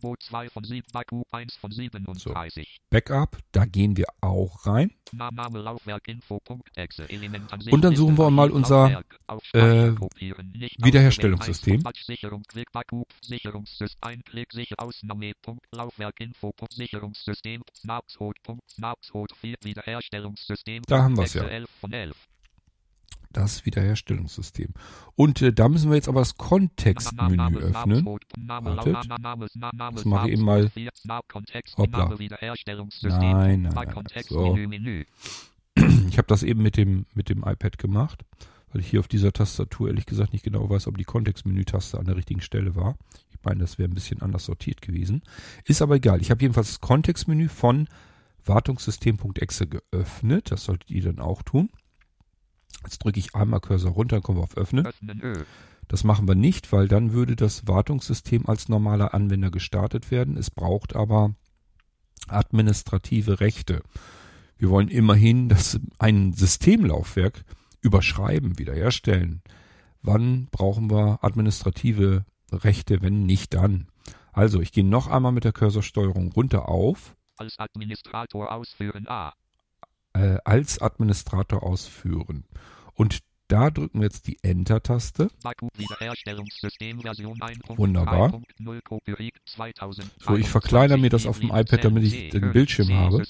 Bo 0.00 0.14
2 0.16 0.48
von 0.50 0.64
7 0.64 0.86
Baku 0.92 1.22
1 1.30 1.56
von 1.56 1.70
37 1.72 2.78
Backup, 2.90 3.38
da 3.52 3.64
gehen 3.64 3.96
wir 3.96 4.06
auch 4.20 4.66
rein. 4.66 4.90
Na- 5.12 5.30
Name 5.30 5.58
Laufwerk 5.60 6.08
Info.exe 6.08 7.08
Element 7.08 7.52
Ansicht 7.52 7.72
Und 7.72 7.82
dann 7.82 7.94
suchen 7.96 8.18
wir 8.18 8.30
mal 8.30 8.50
unser, 8.50 9.02
äh, 9.52 9.92
Wiederherstellungssystem. 10.82 11.76
ausgewählt, 11.76 11.86
eins 11.86 11.98
von 11.98 12.14
Sicherung 12.16 12.42
Klick 12.48 12.72
Baku 12.72 13.02
Sicherungssystem 13.22 13.96
ein 14.00 14.22
Klick 14.24 14.52
sicher 14.52 14.76
Ausnahme 14.78 15.32
Punkt 15.42 15.64
Laufwerk 15.72 16.20
Info 16.20 16.52
Punkt 16.52 16.72
Sicherungssystem 16.74 17.62
Snapshot 17.74 18.36
Punkt 18.42 18.62
Snapshot 18.70 19.32
4 19.36 19.56
Wiederherstellungssystem 19.62 20.82
Da 20.86 21.02
haben 21.02 21.16
wir's 21.16 21.34
Exe 21.34 21.46
ja. 21.50 21.58
11 23.36 23.42
von 23.42 23.42
11 23.42 23.56
Das 23.56 23.66
Wiederherstellungssystem. 23.66 24.72
Und 25.14 25.42
äh, 25.42 25.52
da 25.52 25.68
müssen 25.68 25.90
wir 25.90 25.96
jetzt 25.96 26.08
aber 26.08 26.20
das 26.20 26.36
Kontextmenü 26.36 27.58
öffnen. 27.58 28.04
Wartet. 28.04 28.96
Das 29.94 30.04
mache 30.04 30.28
ich 30.28 30.34
eben 30.34 30.42
mal. 30.44 30.70
Hoppla. 31.76 32.14
Nein, 33.02 33.62
nein, 33.62 33.72
nein. 33.74 34.22
So. 34.28 34.56
Ich 36.08 36.18
habe 36.18 36.28
das 36.28 36.42
eben 36.42 36.62
mit 36.62 36.78
dem, 36.78 37.04
mit 37.14 37.28
dem 37.28 37.44
iPad 37.44 37.76
gemacht, 37.76 38.24
weil 38.72 38.80
ich 38.80 38.88
hier 38.88 39.00
auf 39.00 39.08
dieser 39.08 39.32
Tastatur 39.32 39.88
ehrlich 39.88 40.06
gesagt 40.06 40.32
nicht 40.32 40.44
genau 40.44 40.70
weiß, 40.70 40.86
ob 40.86 40.96
die 40.96 41.04
Kontextmenü-Taste 41.04 41.98
an 41.98 42.06
der 42.06 42.16
richtigen 42.16 42.40
Stelle 42.40 42.74
war. 42.74 42.96
Ich 43.30 43.36
meine, 43.44 43.60
das 43.60 43.78
wäre 43.78 43.88
ein 43.88 43.94
bisschen 43.94 44.22
anders 44.22 44.46
sortiert 44.46 44.80
gewesen. 44.80 45.22
Ist 45.66 45.82
aber 45.82 45.96
egal. 45.96 46.22
Ich 46.22 46.30
habe 46.30 46.40
jedenfalls 46.40 46.68
das 46.68 46.80
Kontextmenü 46.80 47.48
von 47.48 47.88
wartungssystem.exe 48.46 49.66
geöffnet. 49.66 50.50
Das 50.50 50.64
solltet 50.64 50.90
ihr 50.90 51.02
dann 51.02 51.18
auch 51.18 51.42
tun. 51.42 51.68
Jetzt 52.86 53.02
drücke 53.02 53.18
ich 53.18 53.34
einmal 53.34 53.60
Cursor 53.60 53.92
runter, 53.92 54.16
dann 54.16 54.22
kommen 54.22 54.38
wir 54.38 54.44
auf 54.44 54.56
Öffnen. 54.56 54.88
Das 55.88 56.04
machen 56.04 56.28
wir 56.28 56.36
nicht, 56.36 56.72
weil 56.72 56.86
dann 56.86 57.12
würde 57.12 57.34
das 57.34 57.66
Wartungssystem 57.66 58.46
als 58.46 58.68
normaler 58.68 59.12
Anwender 59.12 59.50
gestartet 59.50 60.12
werden. 60.12 60.36
Es 60.36 60.52
braucht 60.52 60.94
aber 60.94 61.34
administrative 62.28 63.40
Rechte. 63.40 63.82
Wir 64.56 64.70
wollen 64.70 64.88
immerhin 64.88 65.48
das 65.48 65.80
ein 65.98 66.32
Systemlaufwerk 66.32 67.44
überschreiben, 67.80 68.58
wiederherstellen. 68.58 69.42
Wann 70.00 70.46
brauchen 70.52 70.88
wir 70.88 71.18
administrative 71.22 72.24
Rechte, 72.52 73.02
wenn 73.02 73.24
nicht 73.24 73.54
dann? 73.54 73.88
Also, 74.32 74.60
ich 74.60 74.70
gehe 74.70 74.84
noch 74.84 75.08
einmal 75.08 75.32
mit 75.32 75.42
der 75.42 75.52
Cursorsteuerung 75.52 76.30
runter 76.30 76.68
auf. 76.68 77.16
Als 77.36 77.58
Administrator 77.58 78.52
ausführen 78.52 79.08
A. 79.08 79.32
Äh, 80.16 80.38
als 80.44 80.80
Administrator 80.80 81.62
ausführen. 81.62 82.44
Und 82.94 83.18
da 83.48 83.70
drücken 83.70 84.00
wir 84.00 84.06
jetzt 84.06 84.26
die 84.26 84.38
Enter-Taste. 84.42 85.28
Wunderbar. 87.76 88.42
So, 90.18 90.36
ich 90.36 90.48
verkleinere 90.48 90.98
mir 90.98 91.10
das 91.10 91.26
auf 91.26 91.38
dem 91.38 91.50
iPad, 91.50 91.84
damit 91.84 92.04
ich 92.04 92.30
den 92.30 92.52
Bildschirm 92.52 92.94
habe. 92.94 93.24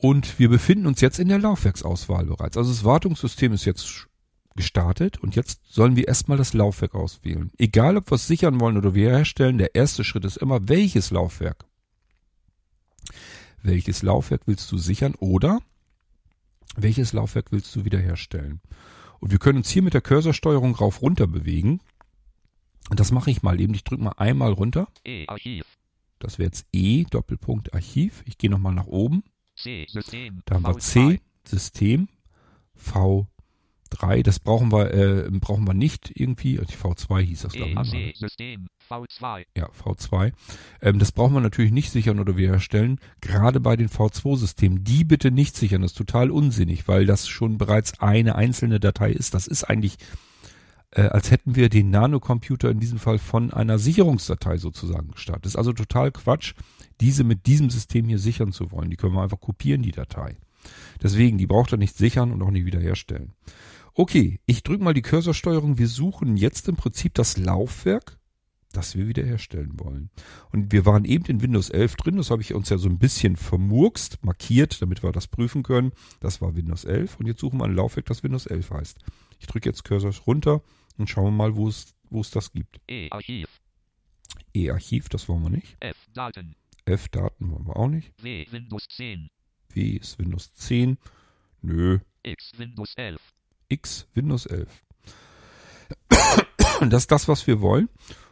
Und 0.00 0.38
wir 0.40 0.48
befinden 0.48 0.86
uns 0.86 1.00
jetzt 1.00 1.20
in 1.20 1.28
der 1.28 1.38
Laufwerksauswahl 1.38 2.26
bereits. 2.26 2.56
Also 2.56 2.70
das 2.70 2.84
Wartungssystem 2.84 3.52
ist 3.52 3.64
jetzt 3.66 4.08
gestartet 4.56 5.18
und 5.22 5.36
jetzt 5.36 5.60
sollen 5.72 5.94
wir 5.94 6.08
erstmal 6.08 6.38
das 6.38 6.54
Laufwerk 6.54 6.96
auswählen. 6.96 7.52
Egal, 7.56 7.96
ob 7.96 8.10
wir 8.10 8.16
es 8.16 8.26
sichern 8.26 8.58
wollen 8.58 8.76
oder 8.76 8.94
wir 8.94 9.10
herstellen, 9.10 9.58
der 9.58 9.76
erste 9.76 10.02
Schritt 10.02 10.24
ist 10.24 10.38
immer, 10.38 10.68
welches 10.68 11.12
Laufwerk? 11.12 11.64
Welches 13.62 14.02
Laufwerk 14.02 14.42
willst 14.46 14.70
du 14.70 14.78
sichern 14.78 15.14
oder 15.16 15.60
welches 16.76 17.12
Laufwerk 17.12 17.50
willst 17.50 17.74
du 17.74 17.84
wiederherstellen? 17.84 18.60
Und 19.20 19.32
wir 19.32 19.38
können 19.38 19.58
uns 19.58 19.70
hier 19.70 19.82
mit 19.82 19.94
der 19.94 20.00
Cursorsteuerung 20.00 20.74
rauf 20.74 21.02
runter 21.02 21.26
bewegen. 21.26 21.80
Und 22.88 23.00
das 23.00 23.10
mache 23.10 23.30
ich 23.30 23.42
mal 23.42 23.60
eben. 23.60 23.74
Ich 23.74 23.84
drücke 23.84 24.02
mal 24.02 24.14
einmal 24.16 24.52
runter. 24.52 24.88
E, 25.04 25.26
Archiv. 25.26 25.64
Das 26.18 26.38
wäre 26.38 26.46
jetzt 26.46 26.66
E, 26.72 27.04
Doppelpunkt 27.04 27.74
Archiv. 27.74 28.22
Ich 28.26 28.38
gehe 28.38 28.50
nochmal 28.50 28.74
nach 28.74 28.86
oben. 28.86 29.24
C, 29.56 29.86
System. 29.88 30.42
Da 30.44 30.56
haben 30.56 30.62
wir 30.64 30.74
V2. 30.74 30.80
C, 30.80 31.20
System, 31.44 32.08
V3. 33.90 34.22
Das 34.22 34.38
brauchen 34.38 34.72
wir, 34.72 34.92
äh, 34.92 35.28
brauchen 35.30 35.66
wir 35.66 35.74
nicht 35.74 36.10
irgendwie. 36.14 36.58
Also 36.58 36.72
V2 36.72 37.20
hieß 37.20 37.42
das, 37.42 37.52
glaube 37.52 37.82
ich. 37.82 37.94
E, 37.94 38.12
System. 38.14 38.68
V2. 38.88 39.46
Ja, 39.56 39.68
V2. 39.68 40.32
Ähm, 40.80 40.98
das 40.98 41.12
brauchen 41.12 41.34
wir 41.34 41.40
natürlich 41.40 41.72
nicht 41.72 41.90
sichern 41.90 42.20
oder 42.20 42.36
wiederherstellen. 42.36 43.00
Gerade 43.20 43.60
bei 43.60 43.76
den 43.76 43.88
V2-Systemen. 43.88 44.84
Die 44.84 45.04
bitte 45.04 45.30
nicht 45.30 45.56
sichern. 45.56 45.82
Das 45.82 45.92
ist 45.92 45.98
total 45.98 46.30
unsinnig, 46.30 46.88
weil 46.88 47.06
das 47.06 47.28
schon 47.28 47.58
bereits 47.58 48.00
eine 48.00 48.34
einzelne 48.34 48.80
Datei 48.80 49.12
ist. 49.12 49.34
Das 49.34 49.46
ist 49.46 49.64
eigentlich, 49.64 49.96
äh, 50.90 51.02
als 51.02 51.30
hätten 51.30 51.56
wir 51.56 51.68
den 51.68 51.90
Nanocomputer 51.90 52.70
in 52.70 52.80
diesem 52.80 52.98
Fall 52.98 53.18
von 53.18 53.52
einer 53.52 53.78
Sicherungsdatei 53.78 54.56
sozusagen 54.56 55.10
gestartet. 55.10 55.46
Das 55.46 55.52
ist 55.52 55.58
also 55.58 55.72
total 55.72 56.12
Quatsch, 56.12 56.54
diese 57.00 57.24
mit 57.24 57.46
diesem 57.46 57.70
System 57.70 58.06
hier 58.06 58.18
sichern 58.18 58.52
zu 58.52 58.70
wollen. 58.70 58.90
Die 58.90 58.96
können 58.96 59.14
wir 59.14 59.22
einfach 59.22 59.40
kopieren, 59.40 59.82
die 59.82 59.92
Datei. 59.92 60.36
Deswegen, 61.02 61.38
die 61.38 61.46
braucht 61.46 61.72
er 61.72 61.78
nicht 61.78 61.96
sichern 61.96 62.32
und 62.32 62.42
auch 62.42 62.50
nicht 62.50 62.66
wiederherstellen. 62.66 63.32
Okay, 63.98 64.38
ich 64.46 64.62
drücke 64.62 64.84
mal 64.84 64.94
die 64.94 65.02
Cursorsteuerung. 65.02 65.76
Wir 65.76 65.88
suchen 65.88 66.36
jetzt 66.36 66.68
im 66.68 66.76
Prinzip 66.76 67.14
das 67.14 67.36
Laufwerk, 67.36 68.20
das 68.70 68.94
wir 68.94 69.08
wiederherstellen 69.08 69.72
wollen. 69.80 70.10
Und 70.52 70.70
wir 70.70 70.86
waren 70.86 71.04
eben 71.04 71.24
in 71.24 71.42
Windows 71.42 71.68
11 71.68 71.96
drin, 71.96 72.16
das 72.16 72.30
habe 72.30 72.40
ich 72.40 72.54
uns 72.54 72.68
ja 72.68 72.78
so 72.78 72.88
ein 72.88 73.00
bisschen 73.00 73.34
vermurkst, 73.34 74.24
markiert, 74.24 74.80
damit 74.80 75.02
wir 75.02 75.10
das 75.10 75.26
prüfen 75.26 75.64
können. 75.64 75.90
Das 76.20 76.40
war 76.40 76.54
Windows 76.54 76.84
11 76.84 77.18
und 77.18 77.26
jetzt 77.26 77.40
suchen 77.40 77.58
wir 77.58 77.64
ein 77.64 77.74
Laufwerk, 77.74 78.06
das 78.06 78.22
Windows 78.22 78.46
11 78.46 78.70
heißt. 78.70 78.98
Ich 79.40 79.48
drücke 79.48 79.68
jetzt 79.68 79.82
Cursor 79.82 80.14
runter 80.28 80.62
und 80.96 81.10
schauen 81.10 81.24
wir 81.24 81.30
mal, 81.32 81.56
wo 81.56 81.66
es, 81.66 81.96
wo 82.08 82.20
es 82.20 82.30
das 82.30 82.52
gibt. 82.52 82.80
E, 82.86 83.10
Archiv. 83.10 83.48
E-Archiv, 84.54 85.08
das 85.08 85.28
wollen 85.28 85.42
wir 85.42 85.50
nicht. 85.50 85.76
F, 85.80 86.06
Daten. 86.14 86.54
F-Daten 86.84 87.50
wollen 87.50 87.66
wir 87.66 87.76
auch 87.76 87.88
nicht. 87.88 88.12
W, 88.22 88.46
Windows 88.48 88.86
10. 88.90 89.28
W 89.70 89.90
ist 89.96 90.20
Windows 90.20 90.54
10. 90.54 90.98
Nö. 91.62 91.98
X, 92.22 92.52
Windows 92.56 92.94
11. 92.94 93.20
X 93.68 94.06
Windows 94.14 94.46
11. 94.46 94.68
Und 96.80 96.92
das 96.92 97.02
ist 97.02 97.12
das, 97.12 97.28
was 97.28 97.46
wir 97.46 97.60
wollen. 97.60 97.88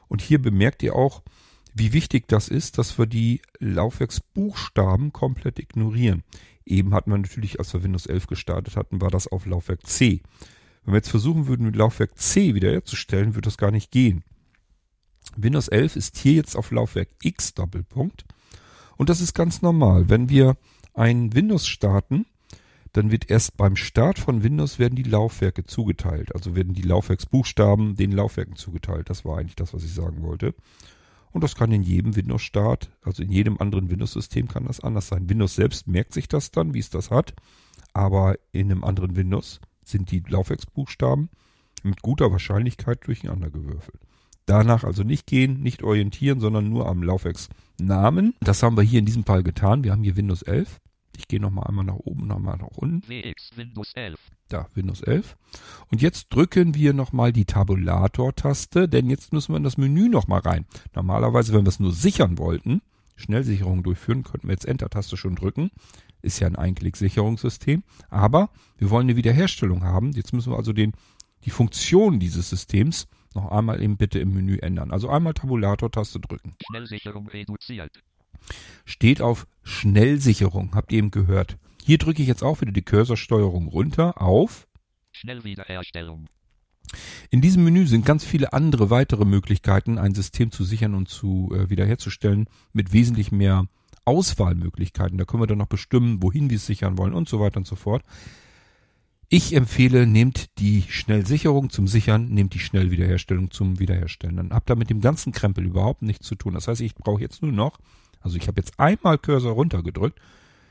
Und 0.09 0.23
hier 0.23 0.41
bemerkt 0.41 0.83
ihr 0.83 0.95
auch, 0.95 1.23
wie 1.75 1.93
wichtig 1.93 2.29
das 2.29 2.49
ist, 2.49 2.79
dass 2.79 2.99
wir 2.99 3.07
die 3.07 3.43
Laufwerksbuchstaben 3.59 5.13
komplett 5.13 5.59
ignorieren. 5.59 6.23
Eben 6.65 6.95
hatten 6.95 7.11
wir 7.11 7.19
natürlich, 7.19 7.59
als 7.59 7.75
wir 7.75 7.83
Windows 7.83 8.07
11 8.07 8.29
gestartet 8.29 8.77
hatten, 8.77 9.01
war 9.01 9.11
das 9.11 9.29
auf 9.29 9.47
Laufwerk 9.47 9.87
C. 9.87 10.23
Wenn 10.85 10.95
wir 10.95 10.99
jetzt 10.99 11.11
versuchen 11.11 11.49
würden, 11.49 11.67
mit 11.67 11.77
Laufwerk 11.77 12.17
C 12.17 12.55
wiederherzustellen, 12.55 13.35
würde 13.35 13.47
das 13.47 13.59
gar 13.59 13.71
nicht 13.71 13.91
gehen. 13.91 14.25
Windows 15.37 15.69
11 15.69 15.97
ist 15.97 16.17
hier 16.17 16.35
jetzt 16.35 16.57
auf 16.57 16.71
Laufwerk 16.71 17.09
X 17.23 17.55
Doppelpunkt. 17.55 18.25
Und 18.97 19.11
das 19.11 19.21
ist 19.21 19.35
ganz 19.35 19.63
normal. 19.63 20.09
Wenn 20.09 20.29
wir 20.29 20.57
ein 20.95 21.35
Windows 21.35 21.67
starten, 21.67 22.25
dann 22.97 23.11
wird 23.11 23.31
erst 23.31 23.59
beim 23.59 23.77
Start 23.77 24.19
von 24.19 24.43
Windows 24.43 24.79
werden 24.79 24.97
die 24.97 25.03
Laufwerke 25.03 25.65
zugeteilt. 25.65 26.35
Also 26.35 26.57
werden 26.57 26.73
die 26.73 26.83
Laufwerksbuchstaben 26.83 27.95
den 27.95 28.11
Laufwerken 28.11 28.57
zugeteilt. 28.57 29.11
Das 29.11 29.25
war 29.25 29.37
eigentlich 29.37 29.57
das, 29.57 29.75
was 29.75 29.85
ich 29.85 29.93
sagen 29.93 30.23
wollte. 30.23 30.55
Und 31.31 31.45
das 31.45 31.55
kann 31.55 31.73
in 31.73 31.83
jedem 31.83 32.17
Windows-Start, 32.17 32.91
also 33.03 33.23
in 33.23 33.31
jedem 33.31 33.61
anderen 33.61 33.91
Windows-System 33.91 34.49
kann 34.49 34.65
das 34.65 34.81
anders 34.81 35.09
sein. 35.09 35.29
Windows 35.29 35.55
selbst 35.55 35.87
merkt 35.87 36.15
sich 36.15 36.27
das 36.27 36.51
dann, 36.51 36.73
wie 36.73 36.79
es 36.79 36.89
das 36.89 37.11
hat. 37.11 37.35
Aber 37.93 38.37
in 38.53 38.71
einem 38.71 38.83
anderen 38.83 39.15
Windows 39.15 39.61
sind 39.85 40.11
die 40.11 40.23
Laufwerksbuchstaben 40.27 41.29
mit 41.83 42.01
guter 42.01 42.33
Wahrscheinlichkeit 42.33 43.07
durcheinander 43.07 43.51
gewürfelt. 43.51 44.01
Danach 44.47 44.85
also 44.85 45.03
nicht 45.03 45.27
gehen, 45.27 45.61
nicht 45.61 45.83
orientieren, 45.83 46.41
sondern 46.41 46.71
nur 46.71 46.89
am 46.89 47.03
Laufwerksnamen. 47.03 48.35
Das 48.41 48.63
haben 48.63 48.79
wir 48.79 48.83
hier 48.83 49.01
in 49.01 49.07
diesem 49.07 49.25
Fall 49.25 49.43
getan. 49.43 49.85
Wir 49.85 49.93
haben 49.93 50.03
hier 50.03 50.17
Windows 50.17 50.41
11. 50.41 50.81
Ich 51.17 51.29
gehe 51.29 51.41
nochmal 51.41 51.67
einmal 51.67 51.85
nach 51.85 51.97
oben, 51.97 52.27
nochmal 52.27 52.57
nach 52.59 52.77
unten. 52.77 53.09
WX, 53.09 53.51
Windows 53.57 53.93
11. 53.95 54.19
Da, 54.49 54.69
Windows 54.75 55.01
11. 55.03 55.37
Und 55.91 56.03
jetzt 56.03 56.29
drücken 56.31 56.75
wir 56.75 56.93
nochmal 56.93 57.33
die 57.33 57.45
Tabulator-Taste, 57.45 58.89
denn 58.89 59.11
jetzt 59.11 59.33
müssen 59.33 59.53
wir 59.53 59.57
in 59.57 59.65
das 59.65 59.77
Menü 59.77 60.09
nochmal 60.09 60.41
rein. 60.41 60.67
Normalerweise, 60.95 61.53
wenn 61.53 61.65
wir 61.65 61.71
es 61.71 61.81
nur 61.81 61.93
sichern 61.93 62.39
wollten, 62.39 62.83
Schnellsicherung 63.17 63.83
durchführen, 63.83 64.23
könnten 64.23 64.49
wir 64.49 64.53
jetzt 64.53 64.67
Enter-Taste 64.67 65.17
schon 65.17 65.35
drücken. 65.35 65.71
Ist 66.23 66.39
ja 66.39 66.47
ein 66.47 66.57
Einklick-Sicherungssystem. 66.57 67.83
Aber 68.11 68.51
wir 68.79 68.91
wollen 68.91 69.07
eine 69.07 69.17
Wiederherstellung 69.17 69.85
haben. 69.85 70.13
Jetzt 70.13 70.33
müssen 70.33 70.53
wir 70.53 70.57
also 70.57 70.73
den, 70.73 70.93
die 71.45 71.51
Funktion 71.51 72.21
dieses 72.21 72.51
Systems 72.51 73.09
noch 73.35 73.51
einmal 73.51 73.83
eben 73.83 73.97
bitte 73.97 74.19
im 74.19 74.35
Menü 74.35 74.59
ändern. 74.59 74.91
Also 74.91 75.09
einmal 75.09 75.35
Tabulator-Taste 75.35 76.21
drücken. 76.21 76.57
Schnellsicherung 76.69 77.29
reduziert. 77.29 78.03
Steht 78.85 79.21
auf 79.21 79.47
Schnellsicherung, 79.63 80.75
habt 80.75 80.93
ihr 80.93 80.99
eben 80.99 81.11
gehört. 81.11 81.59
Hier 81.85 81.99
drücke 81.99 82.23
ich 82.23 82.29
jetzt 82.29 82.43
auch 82.43 82.61
wieder 82.61 82.73
die 82.73 82.83
Cursorsteuerung 82.83 83.69
runter 83.69 84.21
auf. 84.21 84.67
Schnellwiederherstellung. 85.13 86.27
In 87.31 87.41
diesem 87.41 87.65
Menü 87.65 87.87
sind 87.87 88.07
ganz 88.07 88.25
viele 88.25 88.53
andere 88.53 88.91
weitere 88.91 89.25
Möglichkeiten, 89.25 89.99
ein 89.99 90.15
System 90.15 90.51
zu 90.51 90.65
sichern 90.65 90.95
und 90.95 91.09
zu 91.09 91.53
äh, 91.55 91.69
wiederherzustellen, 91.69 92.47
mit 92.73 92.93
wesentlich 92.93 93.33
mehr 93.33 93.67
Auswahlmöglichkeiten. 94.05 95.19
Da 95.19 95.25
können 95.25 95.43
wir 95.43 95.49
dann 95.49 95.59
noch 95.59 95.67
bestimmen, 95.67 96.23
wohin 96.23 96.49
wir 96.49 96.57
es 96.57 96.67
sichern 96.67 96.97
wollen 96.97 97.15
und 97.15 97.29
so 97.29 97.41
weiter 97.41 97.59
und 97.59 97.67
so 97.67 97.77
fort. 97.77 98.03
Ich 99.29 99.55
empfehle, 99.55 100.07
nehmt 100.07 100.57
die 100.61 100.85
Schnellsicherung 100.89 101.71
zum 101.71 101.89
Sichern, 101.89 102.29
nehmt 102.29 102.55
die 102.55 102.61
Schnellwiederherstellung 102.61 103.51
zum 103.51 103.81
Wiederherstellen. 103.81 104.37
Dann 104.37 104.53
habt 104.53 104.71
ihr 104.71 104.77
mit 104.77 104.89
dem 104.89 105.01
ganzen 105.01 105.33
Krempel 105.33 105.67
überhaupt 105.67 106.03
nichts 106.03 106.27
zu 106.27 106.37
tun. 106.37 106.55
Das 106.55 106.69
heißt, 106.69 106.81
ich 106.81 106.95
brauche 106.95 107.21
jetzt 107.21 107.43
nur 107.43 107.51
noch, 107.51 107.81
also 108.27 108.39
ich 108.39 108.49
habe 108.49 108.61
jetzt 108.61 108.79
einmal 108.81 109.19
Cursor 109.19 109.53
runtergedrückt, 109.53 110.19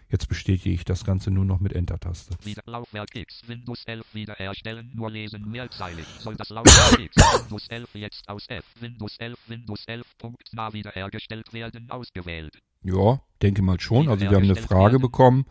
jetzt 0.09 0.27
bestätige 0.27 0.75
ich 0.75 0.83
das 0.83 1.05
Ganze 1.05 1.31
nur 1.31 1.45
noch 1.45 1.61
mit 1.61 1.71
Enter-Taste. 1.71 2.35
Wieder 2.43 2.63
Laufwerk 2.65 3.15
X, 3.15 3.43
Windows 3.47 3.81
11 3.85 4.05
wiederherstellen, 4.13 4.91
nur 4.93 5.09
lesen 5.09 5.49
mehrzeilig. 5.49 6.05
Soll 6.19 6.35
das 6.35 6.49
Laufwerk 6.49 6.99
X, 6.99 7.15
Windows 7.15 7.67
11 7.69 7.89
jetzt 7.95 8.27
aus 8.27 8.45
F, 8.49 8.65
Windows 8.81 9.15
11, 9.19 9.37
Windows 9.47 9.83
11, 9.87 10.05
Punkt, 10.17 10.43
nah 10.51 10.73
wiederhergestellt 10.73 11.53
werden, 11.53 11.89
ausgewählt. 11.89 12.59
Ja, 12.83 13.21
denke 13.41 13.61
mal 13.61 13.79
schon. 13.79 14.09
Also 14.09 14.29
wir 14.29 14.35
haben 14.35 14.43
eine 14.43 14.57
Frage 14.57 14.99
bekommen 14.99 15.45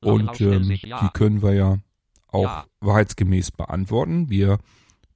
und 0.00 0.40
ähm, 0.40 0.68
die 0.68 1.08
können 1.12 1.42
wir 1.42 1.54
ja 1.54 1.78
auch 2.28 2.44
Ja. 2.44 2.64
wahrheitsgemäß 2.78 3.50
beantworten. 3.50 4.30
Wir 4.30 4.58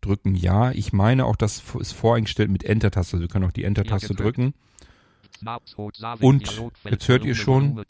drücken 0.01 0.35
Ja. 0.35 0.73
Ich 0.73 0.93
meine 0.93 1.25
auch, 1.25 1.37
das 1.37 1.63
ist 1.79 1.93
voreingestellt 1.93 2.51
mit 2.51 2.65
Enter-Taste. 2.65 3.17
Also 3.17 3.23
wir 3.23 3.29
können 3.29 3.45
auch 3.47 3.53
die 3.53 3.63
Enter-Taste 3.63 4.09
Ja, 4.13 4.17
drücken. 4.17 4.55
Und 6.21 6.63
jetzt 6.85 7.09
hört 7.09 7.25
ihr 7.25 7.35
schon-. 7.35 7.85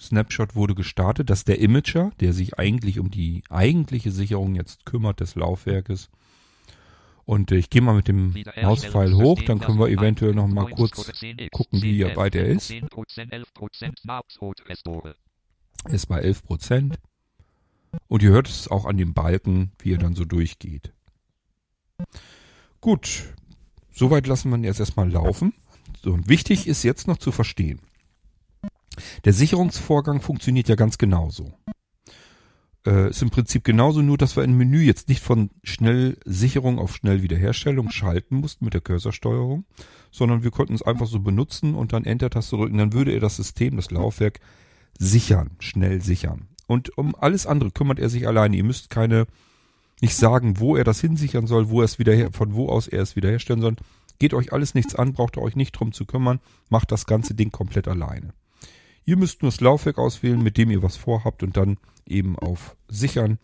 Snapshot 0.00 0.54
wurde 0.54 0.74
gestartet. 0.74 1.30
Das 1.30 1.40
ist 1.40 1.48
der 1.48 1.60
Imager, 1.60 2.10
der 2.20 2.32
sich 2.32 2.58
eigentlich 2.58 2.98
um 2.98 3.10
die 3.10 3.42
eigentliche 3.50 4.10
Sicherung 4.10 4.54
jetzt 4.54 4.86
kümmert 4.86 5.20
des 5.20 5.34
Laufwerkes. 5.34 6.10
Und 7.24 7.52
ich 7.52 7.70
gehe 7.70 7.82
mal 7.82 7.94
mit 7.94 8.08
dem 8.08 8.34
Mauspfeil 8.60 9.14
hoch, 9.14 9.40
dann 9.42 9.60
können 9.60 9.78
wir 9.78 9.88
eventuell 9.88 10.34
noch 10.34 10.48
mal 10.48 10.68
kurz 10.70 11.12
gucken, 11.52 11.80
wie 11.82 12.02
weit 12.16 12.34
er 12.34 12.46
ist. 12.46 12.70
10%, 12.70 12.88
11% 12.88 14.00
Snapshot 14.00 14.68
Restore. 14.68 15.14
Er 15.84 15.94
ist 15.94 16.06
bei 16.06 16.18
11 16.20 16.42
Prozent. 16.42 16.98
Und 18.08 18.22
ihr 18.22 18.30
hört 18.30 18.48
es 18.48 18.68
auch 18.68 18.84
an 18.84 18.96
dem 18.96 19.14
Balken, 19.14 19.72
wie 19.78 19.92
er 19.94 19.98
dann 19.98 20.14
so 20.14 20.24
durchgeht. 20.24 20.92
Gut, 22.80 23.34
soweit 24.00 24.26
lassen 24.26 24.48
wir 24.48 24.56
ihn 24.56 24.64
jetzt 24.64 24.80
erstmal 24.80 25.10
laufen. 25.10 25.52
So, 26.02 26.12
und 26.14 26.26
wichtig 26.26 26.66
ist 26.66 26.82
jetzt 26.82 27.06
noch 27.06 27.18
zu 27.18 27.32
verstehen. 27.32 27.80
Der 29.26 29.34
Sicherungsvorgang 29.34 30.22
funktioniert 30.22 30.68
ja 30.68 30.74
ganz 30.74 30.96
genauso. 30.96 31.52
Äh, 32.86 33.10
ist 33.10 33.20
im 33.20 33.28
Prinzip 33.28 33.62
genauso, 33.62 34.00
nur 34.00 34.16
dass 34.16 34.36
wir 34.36 34.42
im 34.42 34.56
Menü 34.56 34.80
jetzt 34.80 35.10
nicht 35.10 35.22
von 35.22 35.50
Schnellsicherung 35.62 36.78
auf 36.78 36.96
Schnellwiederherstellung 36.96 37.90
schalten 37.90 38.36
mussten 38.36 38.64
mit 38.64 38.72
der 38.72 38.80
Cursorsteuerung, 38.80 39.66
sondern 40.10 40.42
wir 40.42 40.50
konnten 40.50 40.74
es 40.74 40.82
einfach 40.82 41.06
so 41.06 41.20
benutzen 41.20 41.74
und 41.74 41.92
dann 41.92 42.06
Enter-Taste 42.06 42.56
drücken, 42.56 42.78
dann 42.78 42.94
würde 42.94 43.12
er 43.12 43.20
das 43.20 43.36
System, 43.36 43.76
das 43.76 43.90
Laufwerk 43.90 44.40
sichern, 44.98 45.50
schnell 45.58 46.00
sichern. 46.00 46.48
Und 46.66 46.96
um 46.96 47.14
alles 47.14 47.46
andere 47.46 47.70
kümmert 47.70 47.98
er 47.98 48.08
sich 48.08 48.26
alleine. 48.26 48.56
Ihr 48.56 48.64
müsst 48.64 48.88
keine, 48.88 49.26
nicht 50.02 50.16
sagen, 50.16 50.58
wo 50.58 50.76
er 50.76 50.84
das 50.84 51.00
hinsichern 51.00 51.46
soll, 51.46 51.68
wo 51.70 51.80
er 51.80 51.84
es 51.84 51.98
wieder, 51.98 52.32
von 52.32 52.54
wo 52.54 52.68
aus 52.68 52.88
er 52.88 53.02
es 53.02 53.16
wiederherstellen 53.16 53.62
soll. 53.62 53.76
Geht 54.18 54.34
euch 54.34 54.52
alles 54.52 54.74
nichts 54.74 54.94
an, 54.94 55.12
braucht 55.12 55.36
ihr 55.36 55.42
euch 55.42 55.56
nicht 55.56 55.72
drum 55.72 55.92
zu 55.92 56.04
kümmern, 56.04 56.40
macht 56.68 56.92
das 56.92 57.06
ganze 57.06 57.34
Ding 57.34 57.50
komplett 57.50 57.88
alleine. 57.88 58.34
Ihr 59.04 59.16
müsst 59.16 59.42
nur 59.42 59.50
das 59.50 59.60
Laufwerk 59.60 59.98
auswählen, 59.98 60.42
mit 60.42 60.56
dem 60.56 60.70
ihr 60.70 60.82
was 60.82 60.96
vorhabt 60.96 61.42
und 61.42 61.56
dann 61.56 61.78
eben 62.06 62.38
auf 62.38 62.76
Sichern 62.88 63.38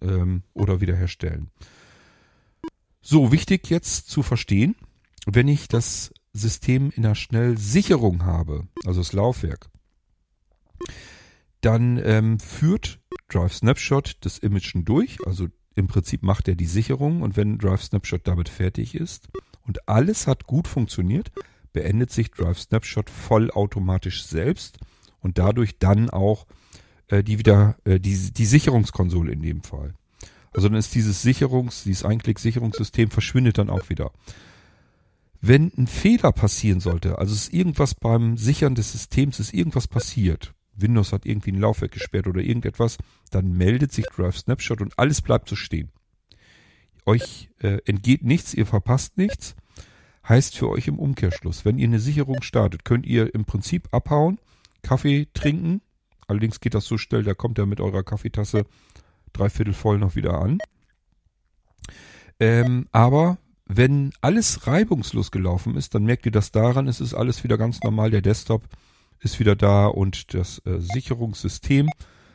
ähm, 0.00 0.42
oder 0.54 0.80
wiederherstellen. 0.80 1.50
So, 3.02 3.32
wichtig 3.32 3.68
jetzt 3.68 4.08
zu 4.08 4.22
verstehen, 4.22 4.74
wenn 5.26 5.48
ich 5.48 5.68
das 5.68 6.12
System 6.32 6.90
in 6.94 7.02
der 7.02 7.14
Schnellsicherung 7.14 8.24
habe, 8.24 8.66
also 8.84 9.00
das 9.00 9.12
Laufwerk, 9.12 9.68
dann 11.60 12.00
ähm, 12.02 12.38
führt 12.40 13.00
Drive 13.28 13.54
Snapshot 13.54 14.16
das 14.20 14.38
Imagen 14.38 14.84
durch, 14.84 15.18
also 15.26 15.48
im 15.74 15.86
Prinzip 15.86 16.22
macht 16.22 16.48
er 16.48 16.54
die 16.54 16.66
Sicherung 16.66 17.22
und 17.22 17.36
wenn 17.36 17.58
Drive 17.58 17.82
Snapshot 17.82 18.26
damit 18.26 18.48
fertig 18.48 18.94
ist 18.94 19.28
und 19.66 19.88
alles 19.88 20.26
hat 20.26 20.46
gut 20.46 20.68
funktioniert, 20.68 21.32
beendet 21.72 22.10
sich 22.10 22.30
Drive 22.30 22.58
Snapshot 22.58 23.08
vollautomatisch 23.10 24.24
selbst 24.24 24.78
und 25.20 25.38
dadurch 25.38 25.78
dann 25.78 26.10
auch 26.10 26.46
äh, 27.08 27.22
die 27.22 27.38
wieder 27.38 27.76
äh, 27.84 28.00
die, 28.00 28.32
die 28.32 28.46
Sicherungskonsole 28.46 29.32
in 29.32 29.42
dem 29.42 29.62
Fall. 29.62 29.94
Also 30.52 30.68
dann 30.68 30.78
ist 30.78 30.94
dieses 30.94 31.22
Sicherungs, 31.22 31.84
dieses 31.84 32.04
Einklick-Sicherungssystem 32.04 33.10
verschwindet 33.10 33.58
dann 33.58 33.70
auch 33.70 33.88
wieder. 33.88 34.12
Wenn 35.40 35.72
ein 35.76 35.86
Fehler 35.86 36.30
passieren 36.32 36.80
sollte, 36.80 37.18
also 37.18 37.34
es 37.34 37.44
ist 37.44 37.54
irgendwas 37.54 37.94
beim 37.94 38.36
Sichern 38.36 38.74
des 38.74 38.92
Systems, 38.92 39.40
ist 39.40 39.54
irgendwas 39.54 39.88
passiert, 39.88 40.54
Windows 40.74 41.12
hat 41.12 41.26
irgendwie 41.26 41.52
ein 41.52 41.60
Laufwerk 41.60 41.92
gesperrt 41.92 42.26
oder 42.26 42.40
irgendetwas, 42.40 42.98
dann 43.30 43.52
meldet 43.52 43.92
sich 43.92 44.06
Drive 44.06 44.38
Snapshot 44.38 44.80
und 44.80 44.98
alles 44.98 45.20
bleibt 45.20 45.48
so 45.48 45.56
stehen. 45.56 45.90
Euch 47.04 47.50
äh, 47.58 47.78
entgeht 47.84 48.22
nichts, 48.22 48.54
ihr 48.54 48.66
verpasst 48.66 49.18
nichts. 49.18 49.56
Heißt 50.28 50.56
für 50.56 50.68
euch 50.68 50.86
im 50.86 50.98
Umkehrschluss, 50.98 51.64
wenn 51.64 51.78
ihr 51.78 51.88
eine 51.88 51.98
Sicherung 51.98 52.42
startet, 52.42 52.84
könnt 52.84 53.06
ihr 53.06 53.34
im 53.34 53.44
Prinzip 53.44 53.88
abhauen, 53.90 54.38
Kaffee 54.82 55.26
trinken. 55.34 55.82
Allerdings 56.28 56.60
geht 56.60 56.74
das 56.74 56.84
so 56.84 56.96
schnell, 56.96 57.24
da 57.24 57.34
kommt 57.34 57.58
er 57.58 57.66
mit 57.66 57.80
eurer 57.80 58.04
Kaffeetasse 58.04 58.66
dreiviertel 59.32 59.74
voll 59.74 59.98
noch 59.98 60.14
wieder 60.14 60.40
an. 60.40 60.58
Ähm, 62.38 62.86
aber 62.92 63.38
wenn 63.66 64.12
alles 64.20 64.66
reibungslos 64.66 65.30
gelaufen 65.30 65.76
ist, 65.76 65.94
dann 65.94 66.04
merkt 66.04 66.26
ihr 66.26 66.32
das 66.32 66.52
daran, 66.52 66.88
es 66.88 67.00
ist 67.00 67.14
alles 67.14 67.42
wieder 67.44 67.58
ganz 67.58 67.80
normal, 67.82 68.10
der 68.10 68.22
Desktop 68.22 68.64
ist 69.22 69.38
wieder 69.38 69.56
da 69.56 69.86
und 69.86 70.34
das 70.34 70.58
äh, 70.66 70.78
Sicherungssystem, 70.78 71.88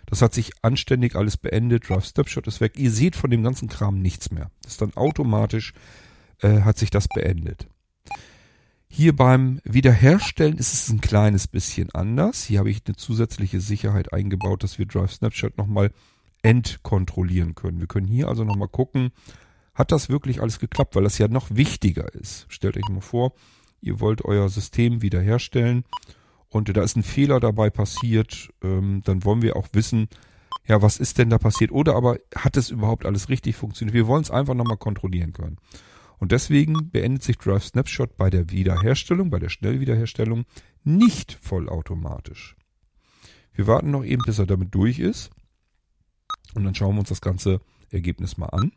das 0.06 0.21
hat 0.21 0.34
sich 0.34 0.52
anständig 0.62 1.15
alles 1.15 1.38
beendet, 1.38 1.89
Drive 1.89 2.06
Snapshot 2.06 2.47
ist 2.47 2.62
weg. 2.62 2.73
Ihr 2.78 2.91
seht 2.91 3.15
von 3.15 3.30
dem 3.30 3.43
ganzen 3.43 3.67
Kram 3.67 4.02
nichts 4.02 4.32
mehr. 4.32 4.50
Das 4.62 4.73
ist 4.73 4.82
dann 4.82 4.93
automatisch, 4.95 5.73
äh, 6.41 6.62
hat 6.62 6.78
sich 6.78 6.89
das 6.89 7.08
beendet. 7.08 7.67
Hier 8.89 9.13
beim 9.13 9.60
Wiederherstellen 9.65 10.58
ist 10.58 10.73
es 10.73 10.89
ein 10.89 11.02
kleines 11.02 11.47
bisschen 11.47 11.93
anders. 11.93 12.45
Hier 12.45 12.60
habe 12.60 12.69
ich 12.69 12.84
eine 12.86 12.95
zusätzliche 12.95 13.60
Sicherheit 13.60 14.13
eingebaut, 14.13 14.63
dass 14.63 14.80
wir 14.80 14.86
Drive 14.86 15.12
Snapshot 15.12 15.58
nochmal 15.58 15.91
entkontrollieren 16.41 17.54
können. 17.54 17.82
Wir 17.82 17.88
können 17.88 18.08
hier 18.08 18.30
also 18.30 18.45
nochmal 18.45 18.69
gucken, 18.69 19.12
hat 19.73 19.91
das 19.91 20.08
wirklich 20.08 20.41
alles 20.41 20.60
geklappt, 20.60 20.95
weil 20.95 21.04
das 21.04 21.17
ja 21.17 21.28
noch 21.28 21.47
wichtiger 21.52 22.13
ist. 22.15 22.45
Stellt 22.47 22.78
euch 22.78 22.89
mal 22.89 23.02
vor, 23.02 23.34
ihr 23.82 24.00
wollt 24.00 24.23
euer 24.23 24.47
System 24.47 25.02
wiederherstellen 25.02 25.84
und 26.49 26.75
da 26.75 26.81
ist 26.81 26.95
ein 26.95 27.03
Fehler 27.03 27.39
dabei 27.39 27.69
passiert, 27.69 28.49
ähm, 28.63 29.01
dann 29.03 29.23
wollen 29.23 29.41
wir 29.41 29.55
auch 29.55 29.67
wissen, 29.73 30.07
ja, 30.65 30.81
was 30.81 30.97
ist 30.97 31.17
denn 31.17 31.29
da 31.29 31.38
passiert? 31.38 31.71
Oder 31.71 31.95
aber 31.95 32.17
hat 32.36 32.57
es 32.57 32.69
überhaupt 32.69 33.05
alles 33.05 33.29
richtig 33.29 33.55
funktioniert? 33.55 33.93
Wir 33.93 34.07
wollen 34.07 34.21
es 34.21 34.31
einfach 34.31 34.53
nochmal 34.53 34.77
kontrollieren 34.77 35.33
können. 35.33 35.57
Und 36.19 36.31
deswegen 36.31 36.89
beendet 36.89 37.23
sich 37.23 37.38
Drive 37.38 37.65
Snapshot 37.65 38.17
bei 38.17 38.29
der 38.29 38.49
Wiederherstellung, 38.49 39.29
bei 39.29 39.39
der 39.39 39.49
Schnellwiederherstellung 39.49 40.45
nicht 40.83 41.38
vollautomatisch. 41.41 42.55
Wir 43.53 43.67
warten 43.67 43.91
noch 43.91 44.03
eben, 44.03 44.23
bis 44.25 44.39
er 44.39 44.45
damit 44.45 44.73
durch 44.73 44.99
ist. 44.99 45.29
Und 46.53 46.63
dann 46.63 46.75
schauen 46.75 46.95
wir 46.95 46.99
uns 46.99 47.10
das 47.10 47.21
ganze 47.21 47.62
Ergebnis 47.91 48.38
mal 48.38 48.47
an. 48.47 48.71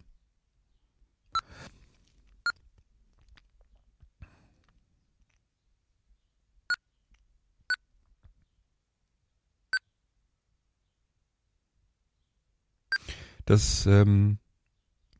Das 13.45 13.87
ähm, 13.87 14.39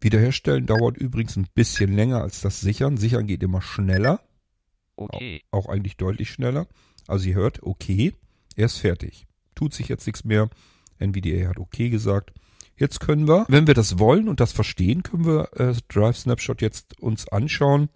Wiederherstellen 0.01 0.67
dauert 0.67 0.97
übrigens 0.97 1.37
ein 1.37 1.47
bisschen 1.55 1.95
länger 1.95 2.23
als 2.23 2.41
das 2.41 2.61
Sichern. 2.61 2.97
Sichern 2.97 3.27
geht 3.27 3.43
immer 3.43 3.63
schneller. 3.63 4.21
Okay. 4.97 5.43
Auch, 5.51 5.67
auch 5.67 5.69
eigentlich 5.69 5.97
deutlich 5.97 6.31
schneller. 6.31 6.67
Also 7.07 7.29
ihr 7.29 7.35
hört, 7.35 7.63
okay, 7.63 8.15
er 8.57 8.67
ist 8.67 8.79
fertig. 8.79 9.27
Tut 9.55 9.75
sich 9.75 9.89
jetzt 9.89 10.07
nichts 10.07 10.25
mehr. 10.25 10.49
NVDA 10.99 11.49
hat 11.49 11.59
okay 11.59 11.91
gesagt. 11.91 12.33
Jetzt 12.77 13.01
können 13.01 13.29
wir, 13.29 13.45
wenn 13.49 13.67
wir 13.67 13.75
das 13.75 13.99
wollen 13.99 14.27
und 14.29 14.41
das 14.41 14.53
verstehen, 14.53 15.03
können 15.03 15.27
wir 15.27 15.51
äh, 15.59 15.75
Drive 15.89 16.17
Snapshot 16.17 16.63
jetzt 16.63 16.99
uns 17.01 17.29
anschauen, 17.29 17.91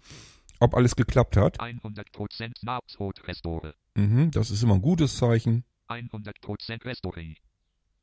ob 0.60 0.74
alles 0.74 0.94
geklappt 0.94 1.38
hat. 1.38 1.58
100% 1.58 2.58
Snapshot 2.58 3.26
Restore. 3.26 3.74
Mhm, 3.94 4.30
das 4.30 4.50
ist 4.50 4.62
immer 4.62 4.74
ein 4.74 4.82
gutes 4.82 5.16
Zeichen. 5.16 5.64
100% 5.88 6.84
Restore. 6.84 7.34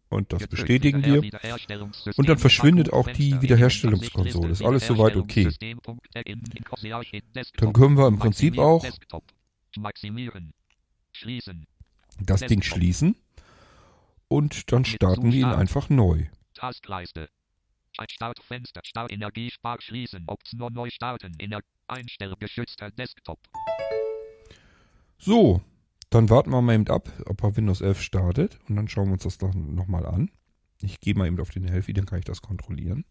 und 0.10 0.32
das 0.32 0.48
bestätigen 0.48 1.04
wir. 1.04 1.22
Und 2.16 2.30
dann 2.30 2.38
verschwindet 2.38 2.94
auch 2.94 3.08
die 3.10 3.42
Wiederherstellungskonsole. 3.42 4.52
Ist 4.52 4.64
alles 4.64 4.88
soweit 4.88 5.18
okay. 5.18 5.50
Dann 7.58 7.74
können 7.74 7.98
wir 7.98 8.08
im 8.08 8.20
Prinzip 8.20 8.58
auch 8.60 8.86
das 12.20 12.42
Ding 12.42 12.62
schließen 12.62 13.16
und 14.30 14.72
dann 14.72 14.86
starten 14.86 15.32
wir 15.32 15.40
ihn 15.40 15.46
einfach 15.46 15.90
neu. 15.90 16.28
Taskleiste. 16.54 17.28
Startfenster. 18.10 18.82
Spar 18.84 19.82
schließen. 19.82 20.24
Option 20.28 20.74
neu 20.74 20.90
starten. 20.90 21.34
Ener 21.40 21.60
Einstellgeschützter 21.88 22.90
Desktop. 22.92 23.40
So, 25.26 25.62
dann 26.10 26.30
warten 26.30 26.50
wir 26.50 26.62
mal 26.62 26.76
eben 26.76 26.88
ab, 26.90 27.10
ob 27.28 27.42
er 27.44 27.56
Windows 27.56 27.80
11 27.80 28.02
startet 28.02 28.60
und 28.68 28.76
dann 28.76 28.90
schauen 28.90 29.06
wir 29.06 29.14
uns 29.14 29.24
das 29.24 29.38
nochmal 29.40 30.06
an. 30.06 30.30
Ich 30.82 31.00
gehe 31.00 31.16
mal 31.16 31.28
eben 31.28 31.40
auf 31.40 31.50
den 31.50 31.64
Healthy, 31.64 31.94
dann 31.94 32.06
kann 32.06 32.20
ich 32.20 32.26
das 32.26 32.42
kontrollieren. 32.42 33.06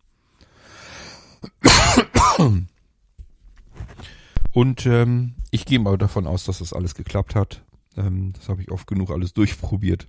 Und 4.52 4.84
ähm, 4.84 5.36
ich 5.50 5.64
gehe 5.64 5.78
mal 5.78 5.96
davon 5.96 6.26
aus, 6.26 6.44
dass 6.44 6.58
das 6.58 6.74
alles 6.74 6.94
geklappt 6.94 7.34
hat. 7.34 7.64
Ähm, 7.96 8.34
das 8.34 8.50
habe 8.50 8.60
ich 8.60 8.70
oft 8.70 8.86
genug 8.86 9.10
alles 9.10 9.32
durchprobiert. 9.32 10.06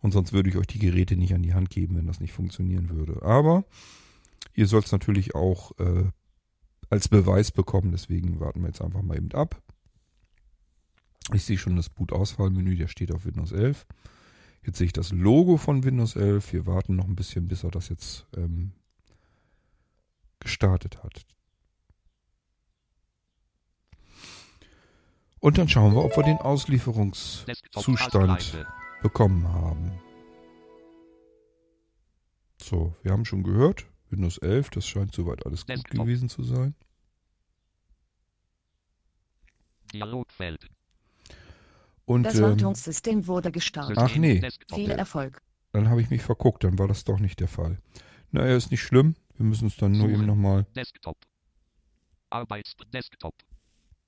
Und 0.00 0.12
sonst 0.12 0.32
würde 0.32 0.48
ich 0.48 0.56
euch 0.56 0.66
die 0.66 0.78
Geräte 0.78 1.18
nicht 1.18 1.34
an 1.34 1.42
die 1.42 1.52
Hand 1.52 1.68
geben, 1.68 1.96
wenn 1.96 2.06
das 2.06 2.20
nicht 2.20 2.32
funktionieren 2.32 2.88
würde. 2.88 3.22
Aber 3.22 3.66
ihr 4.54 4.66
sollt 4.66 4.86
es 4.86 4.92
natürlich 4.92 5.34
auch 5.34 5.78
äh, 5.78 6.04
als 6.88 7.08
Beweis 7.08 7.50
bekommen. 7.50 7.92
Deswegen 7.92 8.40
warten 8.40 8.62
wir 8.62 8.68
jetzt 8.68 8.80
einfach 8.80 9.02
mal 9.02 9.18
eben 9.18 9.32
ab. 9.32 9.60
Ich 11.32 11.44
sehe 11.44 11.58
schon 11.58 11.76
das 11.76 11.88
Boot-Auswahlmenü, 11.88 12.76
der 12.76 12.88
steht 12.88 13.12
auf 13.12 13.24
Windows 13.24 13.52
11. 13.52 13.86
Jetzt 14.64 14.78
sehe 14.78 14.86
ich 14.86 14.92
das 14.92 15.12
Logo 15.12 15.56
von 15.56 15.84
Windows 15.84 16.16
11. 16.16 16.52
Wir 16.52 16.66
warten 16.66 16.96
noch 16.96 17.06
ein 17.06 17.16
bisschen, 17.16 17.48
bis 17.48 17.64
er 17.64 17.70
das 17.70 17.88
jetzt 17.88 18.26
ähm, 18.36 18.72
gestartet 20.40 21.02
hat. 21.02 21.24
Und 25.40 25.56
dann 25.58 25.68
schauen 25.68 25.94
wir, 25.94 26.04
ob 26.04 26.16
wir 26.16 26.24
den 26.24 26.38
Auslieferungszustand 26.38 28.66
bekommen 29.02 29.48
haben. 29.48 29.92
So, 32.60 32.94
wir 33.02 33.12
haben 33.12 33.24
schon 33.24 33.44
gehört, 33.44 33.86
Windows 34.10 34.38
11, 34.38 34.70
das 34.70 34.86
scheint 34.86 35.14
soweit 35.14 35.46
alles 35.46 35.66
gut 35.66 35.84
gewesen 35.84 36.28
zu 36.28 36.42
sein. 36.42 36.74
Dialogfeld. 39.92 40.68
Und 42.06 42.22
Das 42.22 42.36
ähm, 42.36 42.42
Wartungssystem 42.42 43.26
wurde 43.26 43.52
gestartet. 43.52 43.98
Ach 43.98 44.14
nee. 44.16 44.40
Viel 44.72 44.90
Erfolg. 44.90 45.42
dann 45.72 45.90
habe 45.90 46.00
ich 46.00 46.08
mich 46.08 46.22
verguckt, 46.22 46.64
dann 46.64 46.78
war 46.78 46.88
das 46.88 47.04
doch 47.04 47.18
nicht 47.18 47.40
der 47.40 47.48
Fall. 47.48 47.78
Naja, 48.30 48.56
ist 48.56 48.70
nicht 48.70 48.82
schlimm. 48.82 49.16
Wir 49.36 49.44
müssen 49.44 49.66
es 49.66 49.76
dann 49.76 49.92
nur 49.92 50.02
Suchen. 50.02 50.14
eben 50.14 50.26
nochmal. 50.26 50.66
Desktop. 50.74 51.16
Arbeits 52.30 52.74
Desktop. 52.92 53.34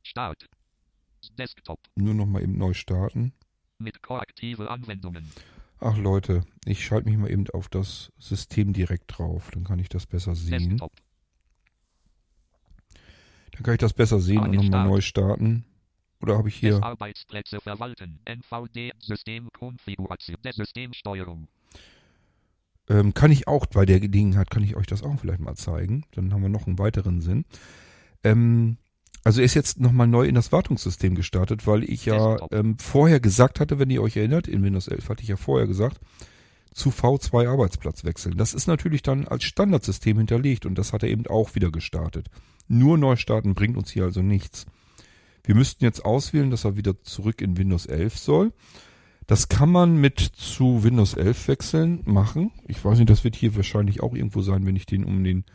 Start. 0.03 0.47
Desktop. 1.37 1.81
Nur 1.97 2.15
noch 2.15 2.27
mal 2.27 2.43
eben 2.43 2.57
neu 2.57 2.73
starten. 2.73 3.33
Mit 3.79 4.01
koaktive 4.03 4.71
Anwendungen. 4.71 5.31
Ach 5.81 5.97
Leute, 5.97 6.45
ich 6.65 6.85
schalte 6.85 7.09
mich 7.09 7.19
mal 7.19 7.31
eben 7.31 7.49
auf 7.51 7.69
das 7.69 8.13
System 8.19 8.73
direkt 8.73 9.19
drauf. 9.19 9.51
Dann 9.53 9.65
kann 9.65 9.79
ich 9.79 9.89
das 9.89 10.07
besser 10.07 10.35
sehen. 10.35 10.71
Desktop. 10.71 10.93
Dann 13.53 13.63
kann 13.63 13.75
ich 13.75 13.81
das 13.81 13.93
besser 13.93 14.21
sehen 14.21 14.41
und 14.41 14.53
nochmal 14.53 14.87
neu 14.87 15.01
starten. 15.01 15.65
Oder 16.21 16.37
habe 16.37 16.49
ich 16.49 16.57
hier. 16.57 16.83
Arbeitsplätze 16.83 17.61
verwalten. 17.61 18.19
NVD 18.25 18.93
Systemkonfiguration 18.99 20.37
der 20.45 20.53
Systemsteuerung. 20.53 21.49
Ähm, 22.89 23.15
kann 23.15 23.31
ich 23.31 23.47
auch, 23.47 23.67
bei 23.67 23.85
der 23.85 24.01
Gelegenheit 24.01 24.51
kann 24.51 24.63
ich 24.63 24.77
euch 24.77 24.87
das 24.87 25.03
auch 25.03 25.19
vielleicht 25.21 25.41
mal 25.41 25.55
zeigen. 25.55 26.05
Dann 26.13 26.33
haben 26.33 26.43
wir 26.43 26.49
noch 26.49 26.67
einen 26.67 26.79
weiteren 26.79 27.21
Sinn. 27.21 27.45
Ähm, 28.25 28.79
also 29.25 29.41
er 29.41 29.45
ist 29.45 29.55
jetzt 29.55 29.79
nochmal 29.79 30.07
neu 30.07 30.25
in 30.27 30.35
das 30.35 30.53
Wartungssystem 30.53 31.15
gestartet, 31.15 31.67
weil 31.67 31.85
ich 31.85 32.07
ja 32.07 32.39
ähm, 32.51 32.79
vorher 32.79 33.21
gesagt 33.21 33.61
hatte, 33.61 33.79
wenn 33.79 33.91
ihr 33.91 34.03
euch 34.03 34.17
erinnert, 34.17 34.49
in 34.49 34.63
Windows 34.63 34.89
11 34.89 35.09
hatte 35.09 35.23
ich 35.23 35.29
ja 35.29 35.37
vorher 35.37 35.67
gesagt, 35.67 36.01
zu 36.73 36.91
V2 36.91 37.49
Arbeitsplatz 37.49 38.05
wechseln. 38.05 38.39
Das 38.39 38.55
ist 38.55 38.69
natürlich 38.69 39.03
dann 39.03 39.27
als 39.27 39.45
Standardsystem 39.45 40.17
hinterlegt 40.17 40.65
und 40.65 40.77
das 40.77 40.93
hat 40.93 41.03
er 41.03 41.11
eben 41.11 41.27
auch 41.27 41.55
wieder 41.55 41.71
gestartet. 41.71 42.29
Nur 42.69 42.97
neu 42.97 43.17
starten 43.17 43.55
bringt 43.55 43.77
uns 43.77 43.91
hier 43.91 44.05
also 44.05 44.23
nichts. 44.23 44.67
Wir 45.49 45.55
müssten 45.55 45.83
jetzt 45.83 46.05
auswählen, 46.05 46.51
dass 46.51 46.67
er 46.67 46.77
wieder 46.77 47.03
zurück 47.05 47.41
in 47.41 47.57
Windows 47.57 47.87
11 47.87 48.19
soll. 48.19 48.53
Das 49.27 49.49
kann 49.49 49.71
man 49.71 49.99
mit 49.99 50.21
zu 50.21 50.85
Windows 50.85 51.15
11 51.15 51.49
wechseln 51.49 52.03
machen. 52.05 52.53
Ich 52.67 52.85
weiß 52.85 52.99
nicht, 52.99 53.09
das 53.09 53.25
wird 53.25 53.35
hier 53.35 53.57
wahrscheinlich 53.57 54.03
auch 54.03 54.15
irgendwo 54.15 54.43
sein, 54.43 54.67
wenn 54.67 54.77
ich 54.77 54.85
den 54.85 55.05
um 55.05 55.25
den 55.25 55.47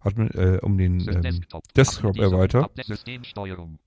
Admin, 0.00 0.30
äh, 0.30 0.60
um 0.62 0.78
den 0.78 0.98
ähm, 1.00 1.20
Desktop. 1.20 1.62
Desktop. 1.74 2.18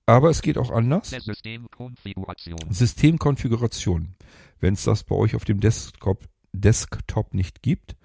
Aber 0.06 0.30
es 0.30 0.42
geht 0.42 0.58
auch 0.58 0.70
anders. 0.70 1.10
Der 1.10 1.22
Systemkonfiguration. 1.22 2.58
Systemkonfiguration. 2.70 4.14
Wenn 4.60 4.74
es 4.74 4.84
das 4.84 5.02
bei 5.02 5.16
euch 5.16 5.34
auf 5.34 5.44
dem 5.44 5.58
Desktop, 5.58 6.22
Desktop 6.52 7.34
nicht 7.34 7.62
gibt, 7.62 7.96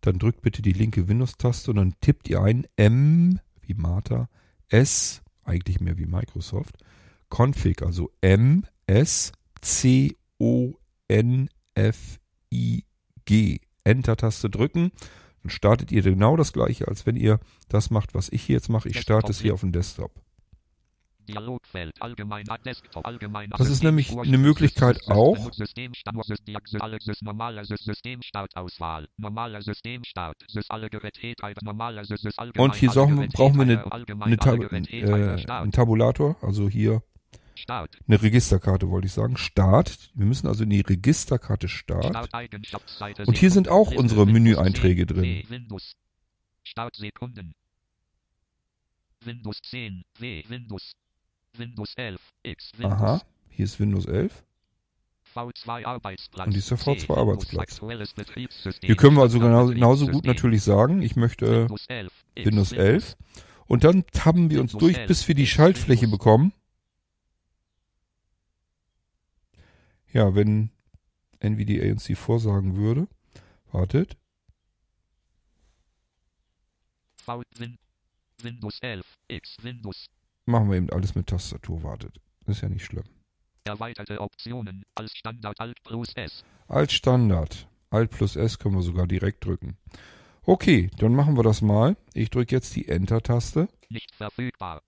dann 0.00 0.18
drückt 0.18 0.40
bitte 0.40 0.62
die 0.62 0.72
linke 0.72 1.08
Windows-Taste 1.08 1.72
und 1.72 1.76
dann 1.76 1.92
tippt 2.00 2.30
ihr 2.30 2.40
ein 2.40 2.66
M 2.76 3.38
wie 3.60 3.74
Martha, 3.74 4.30
S, 4.70 5.20
eigentlich 5.44 5.78
mehr 5.78 5.98
wie 5.98 6.06
Microsoft, 6.06 6.78
Config, 7.36 7.82
also 7.82 8.10
M, 8.20 8.66
S, 8.86 9.32
C, 9.60 10.16
O, 10.38 10.74
N, 11.08 11.48
F, 11.74 12.18
I, 12.52 12.84
G. 13.24 13.60
Enter-Taste 13.84 14.50
drücken. 14.50 14.92
Dann 15.42 15.50
startet 15.50 15.90
ihr 15.90 16.02
genau 16.02 16.36
das 16.36 16.52
gleiche, 16.52 16.86
als 16.88 17.06
wenn 17.06 17.16
ihr 17.16 17.40
das 17.68 17.90
macht, 17.90 18.14
was 18.14 18.28
ich 18.28 18.42
hier 18.42 18.56
jetzt 18.56 18.68
mache. 18.68 18.88
Ich 18.88 19.00
starte 19.00 19.30
es 19.30 19.40
hier 19.40 19.54
auf 19.54 19.60
dem 19.60 19.72
Desktop. 19.72 20.12
Dialogfeld 21.28 22.02
allgemein 22.02 22.44
Desktop 22.64 23.06
allgemein 23.06 23.50
Das 23.50 23.68
ist 23.70 23.82
nämlich 23.84 24.16
eine 24.16 24.38
Möglichkeit 24.38 25.00
auch. 25.08 25.36
Und 32.58 32.74
hier 32.76 32.90
brauchen 32.90 33.56
wir- 33.56 33.62
eine, 33.62 33.92
eine 34.20 34.36
Tab 34.36 34.58
äh, 34.62 35.46
einen 35.48 35.72
Tabulator, 35.72 36.36
also 36.42 36.68
hier 36.68 37.02
Start 37.62 37.96
eine 38.08 38.20
Registerkarte 38.20 38.90
wollte 38.90 39.06
ich 39.06 39.12
sagen. 39.12 39.36
Start. 39.36 40.10
Wir 40.14 40.26
müssen 40.26 40.48
also 40.48 40.64
in 40.64 40.70
die 40.70 40.80
Registerkarte 40.80 41.68
Start. 41.68 42.06
Starteigenschaftsseite 42.06 43.24
Und 43.24 43.38
hier 43.38 43.50
sind 43.50 43.68
auch 43.68 43.92
unsere 43.92 44.26
Menüeinträge 44.26 45.06
10, 45.06 45.16
drin. 45.16 45.42
Windows 45.48 45.92
Startsekunden 46.64 47.54
Windows 49.24 49.60
10 49.62 50.02
W 50.18 50.42
Windows 50.48 50.92
Windows 51.56 51.92
11 51.96 52.20
X 52.42 52.72
Windows 52.76 53.00
Aha. 53.00 53.22
Hier 53.48 53.64
ist 53.64 53.78
Windows 53.78 54.06
11. 54.06 54.44
V2 55.34 55.86
Arbeitsplatz. 55.86 56.46
Und 56.46 56.54
dieser 56.54 56.76
C, 56.76 56.82
V2 56.82 56.90
Windows 56.90 57.18
Arbeitsplatz. 57.18 57.80
Hier 58.82 58.96
können 58.96 59.16
wir 59.16 59.22
also 59.22 59.38
genau, 59.38 59.66
Betriebssystem. 59.66 59.74
genauso 59.74 60.06
gut 60.08 60.26
natürlich 60.26 60.62
sagen, 60.62 61.00
ich 61.00 61.14
möchte 61.16 61.62
Windows 61.62 61.86
11. 61.86 62.12
X, 62.34 62.46
Windows 62.46 62.72
11. 62.72 63.16
Und 63.66 63.84
dann 63.84 64.04
tabben 64.12 64.50
wir 64.50 64.60
uns 64.60 64.72
durch, 64.72 64.98
11, 64.98 65.06
bis 65.06 65.28
wir 65.28 65.34
die 65.34 65.46
Schaltfläche 65.46 66.08
bekommen. 66.08 66.52
Ja, 70.12 70.34
wenn 70.34 70.70
NVDA 71.40 71.90
uns 71.90 72.04
die 72.04 72.14
vorsagen 72.14 72.76
würde. 72.76 73.08
Wartet. 73.70 74.16
V, 77.16 77.42
Win, 77.56 77.78
Windows 78.42 78.78
11. 78.82 79.06
X 79.28 79.56
Windows. 79.62 80.06
Machen 80.44 80.70
wir 80.70 80.76
eben 80.76 80.90
alles 80.90 81.14
mit 81.14 81.28
Tastatur. 81.28 81.82
Wartet. 81.82 82.20
Ist 82.46 82.60
ja 82.60 82.68
nicht 82.68 82.84
schlimm. 82.84 83.04
Erweiterte 83.64 84.20
Optionen 84.20 84.84
als 84.94 85.12
Standard 85.16 85.58
Alt 85.60 85.82
plus 85.84 86.12
S. 86.16 86.44
Als 86.68 86.92
Standard. 86.92 87.68
Alt 87.90 88.10
plus 88.10 88.36
S 88.36 88.58
können 88.58 88.74
wir 88.74 88.82
sogar 88.82 89.06
direkt 89.06 89.44
drücken. 89.44 89.78
Okay, 90.42 90.90
dann 90.98 91.14
machen 91.14 91.36
wir 91.36 91.44
das 91.44 91.62
mal. 91.62 91.96
Ich 92.12 92.30
drücke 92.30 92.54
jetzt 92.54 92.74
die 92.74 92.88
Enter-Taste. 92.88 93.68
Nicht 93.88 94.14
verfügbar. 94.14 94.82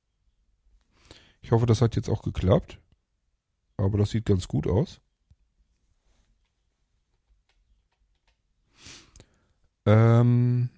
Ich 1.41 1.53
hoffe, 1.53 1.67
das 1.67 1.81
hat 1.81 1.95
jetzt 1.95 2.09
auch 2.11 2.23
geklappt. 2.23 2.81
Aber 3.77 3.99
das 3.99 4.11
sieht 4.11 4.27
ganz 4.27 4.49
gut 4.49 4.67
aus. 4.67 5.01
Ähm 9.87 10.71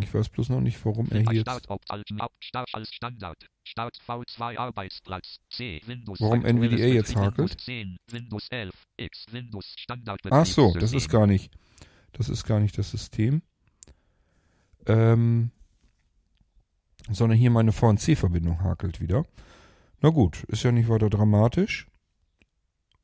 ich 0.00 0.12
weiß 0.12 0.30
bloß 0.30 0.48
noch 0.48 0.60
nicht, 0.60 0.82
warum 0.84 1.10
er 1.10 1.20
hier 1.20 1.32
jetzt, 1.32 1.42
Start 1.42 1.68
Opt 1.68 1.90
Alt 1.90 2.06
Ab 2.18 2.32
Start 2.40 2.68
als 2.72 2.88
Standard. 2.94 3.36
Start 3.64 3.98
V2 4.06 4.58
Arbeitsplatz. 4.58 5.36
C 5.50 5.80
Windows. 5.84 6.20
Warum 6.20 6.44
NVDA 6.44 6.86
jetzt 6.86 7.14
hakelt? 7.14 7.50
Windows 7.50 7.64
10. 7.64 7.96
Windows 8.10 8.46
11. 8.50 8.74
X 8.96 9.26
Windows 9.30 9.74
Standard. 9.78 10.20
Ach 10.30 10.46
so, 10.46 10.72
das 10.78 10.92
ist 10.92 11.10
gar 11.10 11.26
nicht, 11.26 11.52
das 12.12 12.28
ist 12.30 12.44
gar 12.44 12.58
nicht 12.58 12.78
das 12.78 12.90
System. 12.90 13.42
Ähm, 14.86 15.50
sondern 17.10 17.38
hier 17.38 17.50
meine 17.50 17.72
VNC-Verbindung 17.72 18.62
hakelt 18.62 19.00
wieder. 19.00 19.26
Na 20.00 20.08
gut, 20.08 20.42
ist 20.44 20.62
ja 20.62 20.72
nicht 20.72 20.88
weiter 20.88 21.10
dramatisch. 21.10 21.86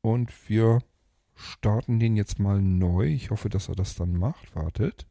Und 0.01 0.49
wir 0.49 0.81
starten 1.39 1.99
den 1.99 2.17
jetzt 2.17 2.39
mal 2.39 2.61
neu. 2.61 3.07
Ich 3.07 3.31
hoffe, 3.31 3.49
dass 3.49 3.69
er 3.69 3.75
das 3.75 3.95
dann 3.95 4.17
macht. 4.17 4.55
Wartet. 4.55 5.07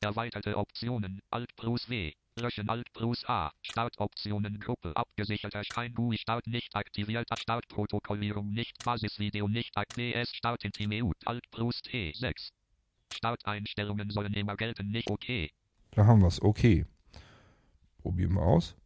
Erweiterte 0.00 0.56
Optionen, 0.56 1.20
Alt 1.30 1.54
plus 1.56 1.90
W, 1.90 2.12
Löschen 2.36 2.70
Alt 2.70 2.90
plus 2.94 3.22
A, 3.28 3.52
Startoptionen 3.60 4.58
Gruppe, 4.58 4.96
abgesicherter 4.96 5.62
kein 5.68 5.92
GUI 5.92 6.16
Start 6.16 6.46
nicht 6.46 6.74
aktivierter 6.74 7.36
Startprotokollierung 7.36 8.50
nicht 8.50 8.82
Basisvideo 8.82 9.46
nicht 9.46 9.76
AQS 9.76 10.34
Start 10.34 10.64
in 10.64 10.72
Timeu, 10.72 11.12
Alt 11.26 11.50
plus 11.50 11.82
T, 11.82 12.12
6. 12.14 12.50
Starteinstellungen 13.12 14.08
sollen 14.10 14.32
immer 14.32 14.56
gelten, 14.56 14.90
nicht 14.90 15.10
okay. 15.10 15.50
Da 15.90 16.06
haben 16.06 16.22
wir 16.22 16.28
es. 16.28 16.40
Okay. 16.40 16.86
Probieren 17.98 18.34
wir 18.34 18.42
aus. 18.42 18.76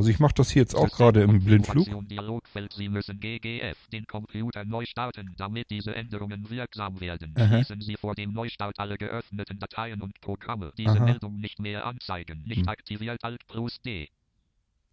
Also 0.00 0.08
ich 0.08 0.18
mache 0.18 0.32
das 0.32 0.48
hier 0.48 0.62
jetzt 0.62 0.74
auch 0.74 0.88
gerade 0.88 1.20
im 1.20 1.44
Blindflug. 1.44 1.86
Dialogfeld 2.08 2.72
Sie 2.72 2.88
müssen 2.88 3.20
GGF 3.20 3.76
den 3.92 4.06
Computer 4.06 4.64
neu 4.64 4.86
starten, 4.86 5.34
damit 5.36 5.68
diese 5.68 5.94
Änderungen 5.94 6.48
wirksam 6.48 6.98
werden. 7.02 7.34
Aha. 7.36 7.48
Schließen 7.48 7.82
Sie 7.82 7.96
vor 7.96 8.14
dem 8.14 8.32
Neustart 8.32 8.78
alle 8.78 8.96
geöffneten 8.96 9.58
Dateien 9.58 10.00
und 10.00 10.18
Programme. 10.22 10.72
Diese 10.78 10.92
Aha. 10.92 11.04
Meldung 11.04 11.38
nicht 11.38 11.58
mehr 11.58 11.84
anzeigen. 11.84 12.42
Nicht 12.46 12.62
Hm. 12.62 12.68
aktiviert 12.68 13.22
Alt 13.22 13.46
plus 13.46 13.78
D. 13.82 14.08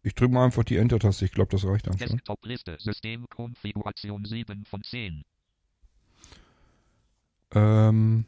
Ich 0.03 0.13
drücke 0.13 0.33
mal 0.33 0.43
einfach 0.43 0.65
die 0.65 0.75
Enter-Taste. 0.75 1.23
Ich 1.23 1.31
glaube, 1.31 1.51
das 1.51 1.63
reicht 1.63 1.87
dann 1.87 1.97
schon. 1.97 2.09
Desktop-Liste, 2.09 2.75
Systemkonfiguration 2.77 4.25
7 4.25 4.65
von 4.65 4.83
10. 4.83 5.23
Ähm, 7.53 8.25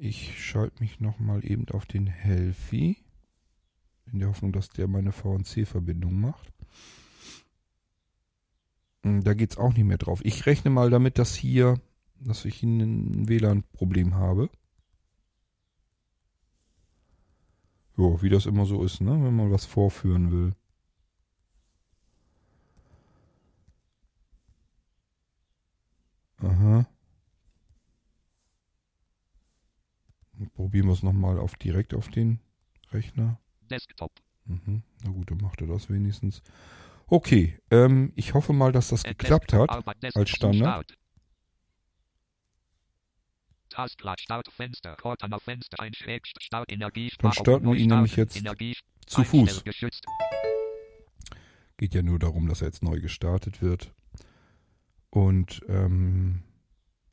ich 0.00 0.42
schalte 0.44 0.82
mich 0.82 0.98
nochmal 1.00 1.44
eben 1.44 1.68
auf 1.68 1.84
den 1.86 2.06
Healthy. 2.06 2.96
In 4.12 4.18
der 4.18 4.28
Hoffnung, 4.30 4.52
dass 4.52 4.70
der 4.70 4.88
meine 4.88 5.12
VNC-Verbindung 5.12 6.20
macht. 6.20 6.52
Hm, 9.02 9.22
Da 9.24 9.34
geht's 9.34 9.58
auch 9.58 9.74
nicht 9.74 9.84
mehr 9.84 9.98
drauf. 9.98 10.20
Ich 10.24 10.46
rechne 10.46 10.70
mal 10.70 10.88
damit, 10.90 11.18
dass 11.18 11.34
hier, 11.34 11.80
dass 12.18 12.44
ich 12.46 12.62
ein 12.62 13.28
WLAN-Problem 13.28 14.14
habe. 14.14 14.48
Jo, 17.96 18.20
wie 18.20 18.28
das 18.30 18.46
immer 18.46 18.66
so 18.66 18.82
ist, 18.82 19.00
ne? 19.00 19.12
Wenn 19.12 19.36
man 19.36 19.52
was 19.52 19.64
vorführen 19.64 20.32
will. 20.32 20.54
Aha. 26.42 26.84
Dann 30.29 30.29
probieren 30.54 30.86
wir 30.86 30.94
es 30.94 31.02
nochmal 31.02 31.38
auf 31.38 31.56
direkt 31.56 31.94
auf 31.94 32.08
den 32.08 32.40
Rechner. 32.92 33.38
Desktop. 33.70 34.12
Mhm. 34.44 34.82
Na 35.04 35.10
gut, 35.10 35.30
dann 35.30 35.38
macht 35.38 35.60
er 35.60 35.66
das 35.66 35.88
wenigstens. 35.90 36.42
Okay, 37.06 37.58
ähm, 37.70 38.12
ich 38.14 38.34
hoffe 38.34 38.52
mal, 38.52 38.72
dass 38.72 38.88
das 38.88 39.02
geklappt 39.02 39.52
hat. 39.52 39.68
Als 40.14 40.30
Standard. 40.30 40.96
Startfenster, 43.68 44.96
ein 45.78 45.94
Start, 45.94 46.70
Dann 46.70 47.32
starten 47.32 47.66
wir 47.66 47.74
ihn 47.74 47.88
nämlich 47.88 48.16
jetzt 48.16 48.42
Zu 49.06 49.24
Fuß. 49.24 49.64
Geht 51.76 51.94
ja 51.94 52.02
nur 52.02 52.18
darum, 52.18 52.48
dass 52.48 52.60
er 52.62 52.66
jetzt 52.66 52.82
neu 52.82 53.00
gestartet 53.00 53.62
wird. 53.62 53.92
Und 55.10 55.62
ähm, 55.68 56.42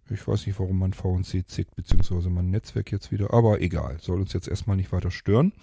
ich 0.09 0.27
weiß 0.27 0.45
nicht, 0.45 0.59
warum 0.59 0.79
mein 0.79 0.93
VNC 0.93 1.47
zickt, 1.47 1.75
beziehungsweise 1.75 2.29
mein 2.29 2.49
Netzwerk 2.49 2.91
jetzt 2.91 3.11
wieder. 3.11 3.33
Aber 3.33 3.61
egal, 3.61 3.99
soll 3.99 4.19
uns 4.19 4.33
jetzt 4.33 4.47
erstmal 4.47 4.77
nicht 4.77 4.91
weiter 4.91 5.11
stören. 5.11 5.53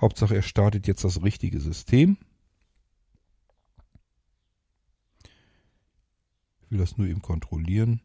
Hauptsache, 0.00 0.34
er 0.34 0.42
startet 0.42 0.86
jetzt 0.86 1.04
das 1.04 1.22
richtige 1.22 1.60
System. 1.60 2.16
Ich 6.62 6.70
will 6.70 6.78
das 6.78 6.98
nur 6.98 7.06
eben 7.06 7.22
kontrollieren. 7.22 8.00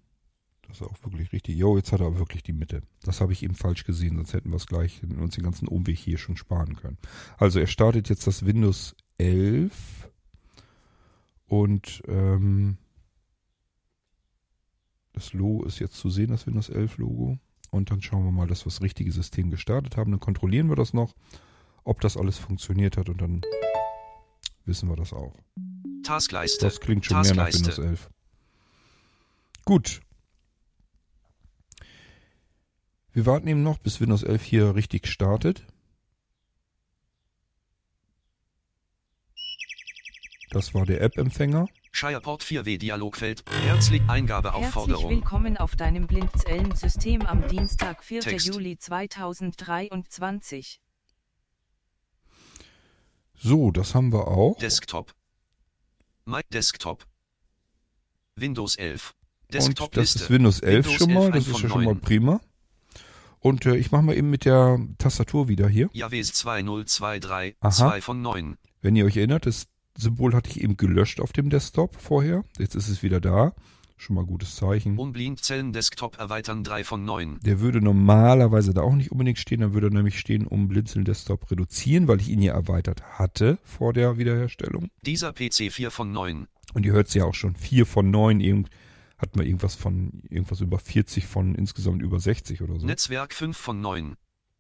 Das 0.68 0.82
ist 0.82 0.88
auch 0.88 1.04
wirklich 1.04 1.34
richtig. 1.34 1.58
Jo, 1.58 1.78
jetzt 1.78 1.92
hat 1.92 2.00
er 2.00 2.20
wirklich 2.20 2.44
die 2.44 2.54
Mitte. 2.54 2.84
Das 3.02 3.22
habe 3.22 3.34
ich 3.34 3.42
eben 3.42 3.56
falsch 3.56 3.86
gesehen, 3.86 4.18
sonst 4.18 4.34
hätten 4.34 4.52
wir 4.52 4.58
es 4.58 4.68
gleich 4.68 5.02
uns 5.04 5.34
den 5.34 5.44
ganzen 5.44 5.68
Umweg 5.68 5.98
hier 5.98 6.20
schon 6.20 6.38
sparen 6.38 6.76
können. 6.76 6.98
Also 7.38 7.60
er 7.60 7.68
startet 7.68 8.08
jetzt 8.10 8.28
das 8.28 8.46
Windows 8.46 8.96
11 9.18 10.12
und 11.48 12.04
ähm, 12.08 12.78
das 15.20 15.34
Logo 15.34 15.66
ist 15.66 15.80
jetzt 15.80 15.98
zu 15.98 16.10
sehen, 16.10 16.30
das 16.30 16.48
Windows 16.48 16.70
11 16.70 16.98
Logo. 16.98 17.38
Und 17.72 17.92
dann 17.92 18.02
schauen 18.02 18.24
wir 18.24 18.32
mal, 18.32 18.48
dass 18.48 18.62
wir 18.62 18.70
das 18.70 18.82
richtige 18.82 19.12
System 19.12 19.50
gestartet 19.50 19.98
haben. 19.98 20.12
Dann 20.12 20.22
kontrollieren 20.22 20.70
wir 20.70 20.78
das 20.78 20.94
noch, 20.94 21.14
ob 21.84 22.00
das 22.00 22.16
alles 22.16 22.38
funktioniert 22.38 22.96
hat 22.96 23.10
und 23.10 23.20
dann 23.20 23.42
wissen 24.64 24.88
wir 24.88 24.96
das 24.96 25.12
auch. 25.12 25.36
Taskleiste. 26.04 26.66
Das 26.66 26.80
klingt 26.80 27.06
schon 27.06 27.20
mehr 27.22 27.36
nach 27.36 27.50
Taskleiste. 27.50 27.82
Windows 27.84 28.02
11. 28.06 28.10
Gut. 29.66 30.02
Wir 33.12 33.26
warten 33.26 33.48
eben 33.50 33.62
noch, 33.62 33.78
bis 33.78 34.00
Windows 34.00 34.24
11 34.24 34.44
hier 34.44 34.76
richtig 34.76 35.06
startet. 35.08 35.68
Das 40.52 40.74
war 40.74 40.86
der 40.86 41.02
App-Empfänger. 41.02 41.68
Shireport 41.92 42.44
4W 42.44 42.78
Dialogfeld. 42.78 43.44
Herzlich 43.50 43.66
Herzlich 43.70 44.02
Eingabeaufforderung. 44.10 45.10
willkommen 45.10 45.58
auf 45.58 45.76
deinem 45.76 46.06
Blindzellen-System 46.08 47.24
am 47.26 47.48
Dienstag, 47.48 48.04
4. 48.04 48.22
Text. 48.22 48.46
Juli 48.48 48.78
2023. 48.78 50.80
So, 53.36 53.72
das 53.72 53.96
haben 53.96 54.12
wir 54.14 54.28
auch. 54.28 54.58
Desktop. 54.60 55.14
My 56.26 56.42
Desktop. 56.54 57.06
Windows 58.36 58.76
11. 58.76 59.16
Und 59.48 59.54
Desktop 59.56 59.92
das 59.94 60.02
Liste. 60.14 60.20
ist 60.26 60.30
Windows 60.30 60.60
11 60.60 60.86
Windows 60.86 60.98
schon 61.00 61.14
mal. 61.14 61.24
11, 61.26 61.34
Das 61.34 61.48
ist 61.48 61.52
von 61.52 61.62
ja 61.64 61.70
schon 61.70 61.84
mal 61.84 61.94
neun. 61.94 62.02
prima. 62.02 62.40
Und 63.40 63.66
äh, 63.66 63.76
ich 63.78 63.92
mache 63.92 64.04
mal 64.04 64.16
eben 64.16 64.30
mit 64.30 64.46
der 64.46 64.80
Tastatur 64.98 65.48
wieder 65.48 65.68
hier. 65.68 65.90
Javis 65.94 66.34
2023. 66.34 67.56
Aha. 67.62 67.72
2 67.72 68.02
von 68.02 68.22
9. 68.22 68.58
Wenn 68.82 68.96
ihr 68.96 69.06
euch 69.06 69.18
erinnert, 69.18 69.46
das 69.46 69.68
Symbol 70.00 70.34
hatte 70.34 70.50
ich 70.50 70.62
eben 70.62 70.78
gelöscht 70.78 71.20
auf 71.20 71.34
dem 71.34 71.50
Desktop 71.50 71.96
vorher. 71.96 72.44
Jetzt 72.58 72.76
ist 72.76 72.90
es 72.90 73.04
wieder 73.04 73.20
da. 73.20 73.54
Schon 73.98 74.16
mal 74.16 74.26
gutes 74.26 74.56
Zeichen. 74.56 74.98
Um 74.98 75.12
Blindzellen 75.12 75.74
Desktop 75.74 76.20
erweitern 76.20 76.64
3 76.64 76.86
von 76.86 77.04
9. 77.04 77.40
Der 77.42 77.60
würde 77.60 77.82
normalerweise 77.82 78.74
da 78.74 78.82
auch 78.82 78.96
nicht 78.96 79.12
unbedingt 79.12 79.40
stehen. 79.40 79.60
Dann 79.60 79.74
würde 79.74 79.88
er 79.88 79.94
nämlich 79.94 80.18
stehen, 80.18 80.48
um 80.48 80.70
Blinzeln 80.70 81.04
Desktop 81.04 81.52
reduzieren, 81.52 82.08
weil 82.08 82.22
ich 82.22 82.30
ihn 82.30 82.42
ja 82.42 82.54
erweitert 82.54 83.04
hatte 83.20 83.58
vor 83.62 83.92
der 83.92 84.18
Wiederherstellung. 84.18 84.90
Dieser 85.02 85.34
PC 85.34 85.70
4 85.70 85.92
von 85.92 86.14
9. 86.14 86.48
Und 86.74 86.86
ihr 86.86 86.94
hört 86.94 87.10
es 87.10 87.14
ja 87.14 87.26
auch 87.26 87.34
schon, 87.34 87.56
vier 87.56 87.86
von 87.86 88.10
neun, 88.10 88.40
irgend, 88.40 88.70
hat 89.18 89.36
man 89.36 89.46
irgendwas 89.46 89.76
von, 89.76 90.24
irgendwas 90.30 90.62
über 90.62 90.80
40 90.80 91.28
von 91.28 91.56
insgesamt 91.56 92.02
über 92.02 92.22
60 92.22 92.62
oder 92.62 92.80
so. 92.80 92.86
Netzwerk 92.86 93.34
5 93.34 93.58
von 93.58 93.82
9. 93.82 94.16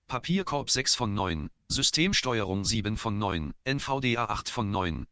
Papierkorb 0.07 0.69
6 0.69 0.95
von 0.95 1.13
9. 1.13 1.49
Systemsteuerung 1.69 2.65
7 2.65 2.97
von 2.97 3.17
9. 3.17 3.53
NVDA 3.63 4.25
8 4.25 4.49
von 4.49 4.69
9. 4.69 5.05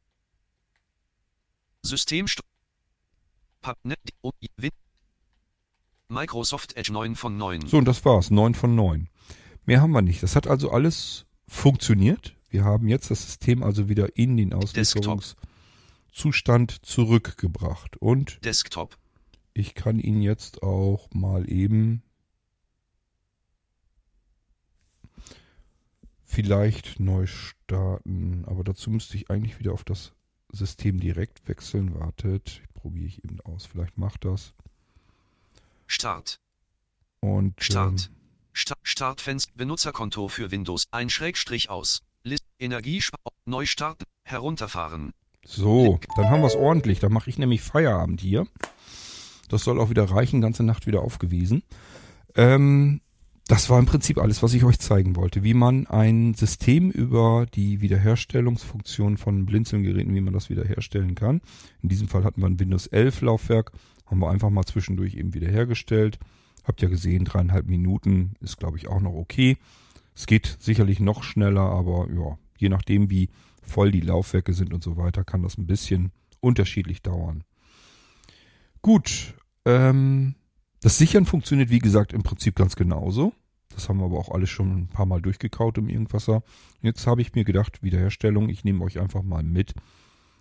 Win 4.58 4.72
Microsoft 6.10 6.78
Edge 6.78 6.94
9 6.94 7.16
von 7.16 7.38
9. 7.38 7.68
So, 7.68 7.78
und 7.78 7.86
das 7.86 8.04
war's. 8.06 8.32
Neun 8.32 8.56
von 8.56 8.76
neun. 8.76 9.10
Mehr 9.66 9.82
haben 9.82 9.92
wir 9.92 10.02
nicht. 10.02 10.24
Das 10.24 10.36
hat 10.36 10.48
also 10.48 10.72
alles 10.72 11.28
funktioniert. 11.48 12.36
Wir 12.50 12.64
haben 12.64 12.88
jetzt 12.88 13.12
das 13.12 13.26
System 13.26 13.62
also 13.62 13.90
wieder 13.90 14.16
in 14.16 14.38
den 14.38 14.54
Auslieferungszustand 14.54 16.86
zurückgebracht. 16.86 17.98
Und 17.98 18.40
Desktop. 18.46 18.98
ich 19.54 19.76
kann 19.76 20.00
ihn 20.00 20.22
jetzt 20.22 20.64
auch 20.64 21.10
mal 21.12 21.52
eben 21.52 22.04
vielleicht 26.24 27.00
neu 27.00 27.26
starten. 27.26 28.46
Aber 28.46 28.64
dazu 28.64 28.90
müsste 28.90 29.18
ich 29.18 29.30
eigentlich 29.30 29.60
wieder 29.60 29.74
auf 29.74 29.84
das 29.84 30.14
System 30.58 31.00
direkt 31.00 31.48
wechseln. 31.48 32.00
Wartet, 32.00 32.62
probiere 32.74 33.08
ich 33.08 33.24
eben 33.24 33.40
aus. 33.42 33.66
Vielleicht 33.66 33.98
macht 33.98 34.26
das. 34.26 34.54
Start. 35.88 36.40
Und 37.22 37.62
Start. 37.64 38.10
ähm, 38.10 38.16
Sta 38.54 38.76
Startfenster. 38.84 39.52
Benutzerkonto 39.56 40.28
für 40.28 40.52
Windows. 40.52 40.88
Ein 40.92 41.10
Schrägstrich 41.10 41.70
aus. 41.70 42.02
List. 42.24 42.44
Energiespar. 42.60 43.20
Neu 43.46 43.66
starten. 43.66 44.04
Herunterfahren. 44.24 45.14
So, 45.46 46.00
dann 46.18 46.30
haben 46.30 46.42
wir 46.42 46.48
es 46.48 46.56
ordentlich. 46.56 47.00
Dann 47.00 47.14
mache 47.14 47.30
ich 47.30 47.38
nämlich 47.38 47.62
Feierabend 47.62 48.20
hier. 48.20 48.48
Das 49.48 49.64
soll 49.64 49.80
auch 49.80 49.90
wieder 49.90 50.04
reichen, 50.04 50.42
ganze 50.42 50.64
Nacht 50.64 50.88
wieder 50.88 51.02
aufgewiesen. 51.02 51.64
Ähm, 52.36 53.00
das 53.48 53.70
war 53.70 53.80
im 53.80 53.86
Prinzip 53.86 54.18
alles, 54.18 54.44
was 54.44 54.54
ich 54.54 54.66
euch 54.66 54.80
zeigen 54.80 55.16
wollte. 55.16 55.44
Wie 55.44 55.54
man 55.54 55.88
ein 55.88 56.34
System 56.34 56.92
über 56.92 57.46
die 57.54 57.80
Wiederherstellungsfunktion 57.80 59.18
von 59.18 59.46
Blinzelgeräten, 59.46 60.14
wie 60.14 60.22
man 60.22 60.34
das 60.34 60.50
wiederherstellen 60.50 61.16
kann. 61.16 61.42
In 61.82 61.90
diesem 61.90 62.10
Fall 62.10 62.26
hatten 62.26 62.42
wir 62.42 62.48
ein 62.48 62.60
Windows 62.60 62.88
11 62.88 63.22
Laufwerk, 63.22 63.72
haben 64.06 64.20
wir 64.20 64.30
einfach 64.30 64.50
mal 64.50 64.66
zwischendurch 64.66 65.16
eben 65.16 65.34
wiederhergestellt. 65.34 66.20
Habt 66.66 66.82
ja 66.82 66.90
gesehen, 66.90 67.24
dreieinhalb 67.24 67.68
Minuten 67.68 68.34
ist 68.42 68.58
glaube 68.58 68.78
ich 68.78 68.88
auch 68.88 69.00
noch 69.00 69.14
okay. 69.14 69.58
Es 70.14 70.26
geht 70.26 70.58
sicherlich 70.60 71.00
noch 71.00 71.24
schneller, 71.24 71.62
aber 71.62 72.08
ja, 72.14 72.38
je 72.58 72.70
nachdem 72.70 73.10
wie 73.10 73.30
voll 73.62 73.92
die 73.92 74.02
Laufwerke 74.02 74.54
sind 74.54 74.74
und 74.74 74.84
so 74.84 74.98
weiter, 74.98 75.24
kann 75.24 75.44
das 75.44 75.58
ein 75.58 75.68
bisschen 75.68 76.12
unterschiedlich 76.42 77.02
dauern. 77.02 77.44
Gut, 78.82 79.36
ähm, 79.66 80.36
das 80.82 80.98
Sichern 80.98 81.26
funktioniert 81.26 81.70
wie 81.70 81.80
gesagt 81.80 82.14
im 82.14 82.24
Prinzip 82.24 82.56
ganz 82.56 82.76
genauso. 82.76 83.34
Das 83.70 83.90
haben 83.90 84.00
wir 84.00 84.06
aber 84.06 84.18
auch 84.18 84.32
alles 84.32 84.50
schon 84.50 84.76
ein 84.76 84.88
paar 84.88 85.06
Mal 85.06 85.22
durchgekaut 85.22 85.78
im 85.78 85.90
Irgendwasser. 85.90 86.42
Jetzt 86.82 87.06
habe 87.06 87.22
ich 87.22 87.36
mir 87.36 87.44
gedacht, 87.44 87.84
Wiederherstellung, 87.84 88.50
ich 88.50 88.64
nehme 88.64 88.84
euch 88.84 89.00
einfach 89.00 89.22
mal 89.22 89.44
mit, 89.44 89.74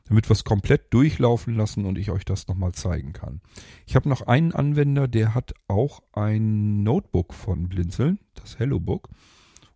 damit 0.04 0.28
wir 0.28 0.32
es 0.32 0.44
komplett 0.44 0.92
durchlaufen 0.94 1.54
lassen 1.54 1.84
und 1.84 1.98
ich 1.98 2.10
euch 2.10 2.24
das 2.24 2.48
nochmal 2.48 2.72
zeigen 2.72 3.12
kann. 3.12 3.40
Ich 3.86 3.94
habe 3.94 4.08
noch 4.08 4.22
einen 4.22 4.52
Anwender, 4.52 5.06
der 5.06 5.34
hat 5.34 5.52
auch 5.68 6.02
ein 6.12 6.82
Notebook 6.82 7.34
von 7.34 7.68
Blinzeln, 7.68 8.18
das 8.34 8.58
HelloBook. 8.58 9.08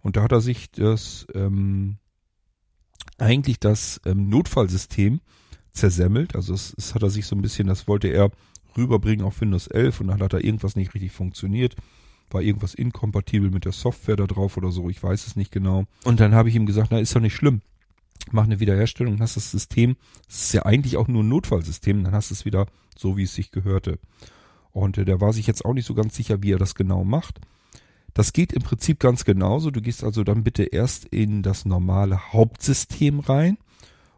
Und 0.01 0.17
da 0.17 0.23
hat 0.23 0.33
er 0.33 0.41
sich 0.41 0.71
das 0.71 1.27
ähm, 1.35 1.99
eigentlich 3.19 3.61
das 3.61 4.01
ähm, 4.07 4.29
Notfallsystem 4.29 5.21
zersemmelt. 5.71 6.35
Also 6.35 6.55
es, 6.55 6.75
es 6.77 6.95
hat 6.95 7.03
er 7.03 7.11
sich 7.11 7.27
so 7.27 7.37
ein 7.37 7.43
bisschen, 7.43 7.67
das 7.67 7.87
wollte 7.87 8.09
er 8.09 8.31
rüberbringen 8.77 9.25
auf 9.25 9.41
Windows 9.41 9.67
11 9.67 10.01
und 10.01 10.09
dann 10.09 10.23
hat 10.23 10.33
da 10.33 10.39
irgendwas 10.39 10.77
nicht 10.77 10.95
richtig 10.95 11.13
funktioniert. 11.13 11.77
War 12.31 12.43
irgendwas 12.43 12.75
inkompatibel 12.75 13.51
mit 13.51 13.65
der 13.65 13.73
Software 13.73 14.17
da 14.17 14.27
drauf 14.27 14.57
oder 14.57 14.71
so, 14.71 14.89
ich 14.89 15.03
weiß 15.03 15.27
es 15.27 15.37
nicht 15.37 15.51
genau. 15.51 15.85
Und 16.05 16.21
dann 16.21 16.35
habe 16.35 16.49
ich 16.49 16.55
ihm 16.55 16.67
gesagt, 16.67 16.89
na 16.91 16.99
ist 16.99 17.15
doch 17.15 17.21
nicht 17.21 17.35
schlimm. 17.35 17.61
Mach 18.31 18.45
eine 18.45 18.61
Wiederherstellung, 18.61 19.19
hast 19.21 19.37
das 19.37 19.51
System, 19.51 19.97
das 20.27 20.43
ist 20.43 20.53
ja 20.53 20.65
eigentlich 20.65 20.97
auch 20.97 21.09
nur 21.09 21.23
ein 21.23 21.29
Notfallsystem, 21.29 22.05
dann 22.05 22.13
hast 22.13 22.31
du 22.31 22.35
es 22.35 22.45
wieder 22.45 22.67
so, 22.97 23.17
wie 23.17 23.25
es 23.25 23.35
sich 23.35 23.51
gehörte. 23.51 23.99
Und 24.73 24.99
äh, 24.99 25.05
der 25.05 25.21
war 25.21 25.33
sich 25.33 25.47
jetzt 25.47 25.65
auch 25.65 25.75
nicht 25.75 25.87
so 25.87 25.95
ganz 25.95 26.15
sicher, 26.15 26.43
wie 26.43 26.53
er 26.53 26.59
das 26.59 26.75
genau 26.75 27.05
macht. 27.05 27.41
Das 28.15 28.33
geht 28.33 28.53
im 28.53 28.63
Prinzip 28.63 28.99
ganz 28.99 29.25
genauso. 29.25 29.71
Du 29.71 29.81
gehst 29.81 30.05
also 30.05 30.25
dann 30.25 30.45
bitte 30.45 30.65
erst 30.65 31.05
in 31.07 31.43
das 31.43 31.65
normale 31.65 32.33
Hauptsystem 32.33 33.21
rein 33.21 33.59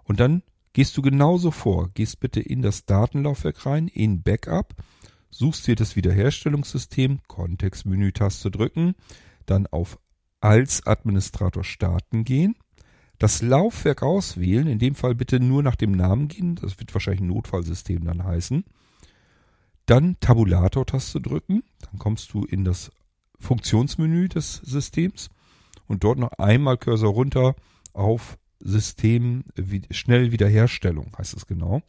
und 0.04 0.20
dann 0.20 0.42
gehst 0.72 0.96
du 0.96 1.02
genauso 1.02 1.50
vor. 1.50 1.90
Gehst 1.94 2.20
bitte 2.20 2.40
in 2.40 2.62
das 2.62 2.84
Datenlaufwerk 2.84 3.66
rein, 3.66 3.88
in 3.88 4.22
Backup, 4.22 4.74
suchst 5.30 5.66
dir 5.66 5.76
das 5.76 5.96
Wiederherstellungssystem, 5.96 7.20
Kontextmenü-Taste 7.26 8.50
drücken, 8.50 8.94
dann 9.46 9.66
auf 9.66 9.98
als 10.40 10.86
Administrator 10.86 11.64
starten 11.64 12.24
gehen, 12.24 12.56
das 13.18 13.42
Laufwerk 13.42 14.02
auswählen, 14.02 14.66
in 14.66 14.80
dem 14.80 14.96
Fall 14.96 15.14
bitte 15.14 15.38
nur 15.38 15.62
nach 15.62 15.76
dem 15.76 15.92
Namen 15.92 16.26
gehen, 16.28 16.56
das 16.56 16.78
wird 16.80 16.92
wahrscheinlich 16.92 17.20
ein 17.20 17.28
Notfallsystem 17.28 18.04
dann 18.04 18.24
heißen, 18.24 18.64
dann 19.86 20.16
Tabulator-Taste 20.18 21.20
drücken, 21.20 21.62
dann 21.80 21.98
kommst 21.98 22.32
du 22.34 22.44
in 22.44 22.64
das 22.64 22.90
Funktionsmenü 23.38 24.28
des 24.28 24.54
Systems 24.56 25.30
und 25.86 26.04
dort 26.04 26.18
noch 26.18 26.32
einmal 26.32 26.76
Cursor 26.76 27.12
runter 27.12 27.54
auf 27.92 28.38
System 28.62 29.44
schnell 29.90 30.32
Wiederherstellung, 30.32 31.12
heißt 31.18 31.36
es 31.36 31.46
genau. 31.46 31.82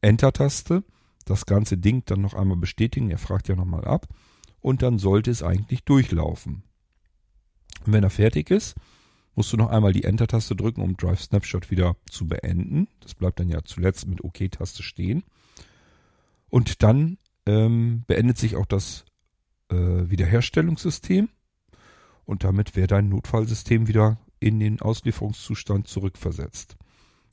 Enter-Taste, 0.00 0.84
das 1.24 1.46
ganze 1.46 1.76
Ding 1.76 2.02
dann 2.06 2.20
noch 2.20 2.34
einmal 2.34 2.56
bestätigen, 2.56 3.10
er 3.10 3.18
fragt 3.18 3.48
ja 3.48 3.56
nochmal 3.56 3.84
ab 3.84 4.08
und 4.60 4.82
dann 4.82 4.98
sollte 4.98 5.30
es 5.30 5.42
eigentlich 5.42 5.84
durchlaufen. 5.84 6.62
Und 7.84 7.92
wenn 7.92 8.04
er 8.04 8.10
fertig 8.10 8.50
ist, 8.50 8.74
musst 9.34 9.52
du 9.52 9.56
noch 9.56 9.70
einmal 9.70 9.92
die 9.92 10.04
Enter-Taste 10.04 10.56
drücken, 10.56 10.82
um 10.82 10.96
Drive 10.96 11.20
Snapshot 11.22 11.70
wieder 11.70 11.96
zu 12.10 12.26
beenden. 12.26 12.88
Das 13.00 13.14
bleibt 13.14 13.40
dann 13.40 13.48
ja 13.48 13.62
zuletzt 13.64 14.06
mit 14.06 14.22
OK-Taste 14.22 14.82
stehen. 14.82 15.24
Und 16.48 16.82
dann 16.82 17.18
ähm, 17.46 18.04
beendet 18.06 18.38
sich 18.38 18.56
auch 18.56 18.66
das 18.66 19.04
äh, 19.70 19.76
Wiederherstellungssystem 19.76 21.28
und 22.24 22.44
damit 22.44 22.76
wäre 22.76 22.86
dein 22.86 23.08
Notfallsystem 23.08 23.88
wieder 23.88 24.18
in 24.40 24.58
den 24.58 24.80
Auslieferungszustand 24.80 25.86
zurückversetzt. 25.86 26.76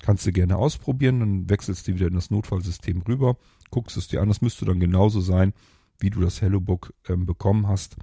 Kannst 0.02 0.26
du 0.26 0.32
gerne 0.32 0.58
ausprobieren, 0.58 1.20
dann 1.20 1.50
wechselst 1.50 1.88
du 1.88 1.96
wieder 1.96 2.08
in 2.08 2.14
das 2.14 2.30
Notfallsystem 2.30 3.02
rüber, 3.02 3.38
guckst 3.72 3.98
es 3.98 4.08
dir 4.08 4.22
an, 4.22 4.28
das 4.28 4.42
müsste 4.42 4.66
dann 4.66 4.80
genauso 4.80 5.22
sein, 5.22 5.54
wie 6.00 6.10
du 6.10 6.22
das 6.22 6.42
HelloBook 6.42 6.94
ähm, 7.10 7.26
bekommen 7.26 7.68
hast. 7.68 7.96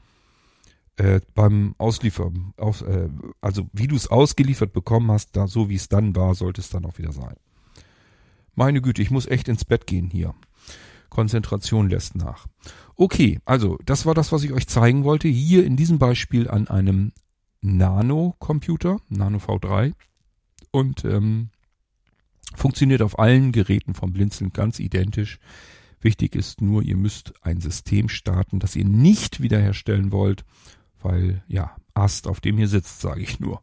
Äh, 0.96 1.20
beim 1.34 1.74
Ausliefern, 1.78 2.52
aus, 2.56 2.82
äh, 2.82 3.08
also 3.40 3.68
wie 3.72 3.86
du 3.86 3.96
es 3.96 4.08
ausgeliefert 4.08 4.72
bekommen 4.72 5.10
hast, 5.10 5.36
da, 5.36 5.46
so 5.46 5.68
wie 5.68 5.74
es 5.74 5.88
dann 5.88 6.16
war, 6.16 6.34
sollte 6.34 6.60
es 6.60 6.70
dann 6.70 6.84
auch 6.84 6.98
wieder 6.98 7.12
sein. 7.12 7.34
Meine 8.54 8.80
Güte, 8.80 9.02
ich 9.02 9.10
muss 9.10 9.26
echt 9.26 9.48
ins 9.48 9.64
Bett 9.64 9.86
gehen 9.86 10.10
hier. 10.10 10.34
Konzentration 11.10 11.90
lässt 11.90 12.16
nach. 12.16 12.46
Okay, 12.96 13.40
also 13.44 13.78
das 13.84 14.06
war 14.06 14.14
das, 14.14 14.32
was 14.32 14.44
ich 14.44 14.52
euch 14.52 14.68
zeigen 14.68 15.04
wollte. 15.04 15.28
Hier 15.28 15.64
in 15.64 15.76
diesem 15.76 15.98
Beispiel 15.98 16.48
an 16.48 16.68
einem 16.68 17.12
Nano-Computer, 17.64 18.98
Nano 19.08 19.38
V3. 19.38 19.94
Und 20.70 21.04
ähm, 21.04 21.48
funktioniert 22.54 23.02
auf 23.02 23.18
allen 23.18 23.52
Geräten 23.52 23.94
vom 23.94 24.12
Blinzeln 24.12 24.52
ganz 24.52 24.78
identisch. 24.78 25.38
Wichtig 26.00 26.34
ist 26.34 26.60
nur, 26.60 26.82
ihr 26.82 26.96
müsst 26.96 27.32
ein 27.42 27.60
System 27.60 28.08
starten, 28.08 28.58
das 28.58 28.76
ihr 28.76 28.84
nicht 28.84 29.40
wiederherstellen 29.40 30.12
wollt, 30.12 30.44
weil 31.00 31.42
ja, 31.48 31.74
Ast, 31.94 32.26
auf 32.26 32.40
dem 32.40 32.58
ihr 32.58 32.68
sitzt, 32.68 33.00
sage 33.00 33.22
ich 33.22 33.40
nur. 33.40 33.60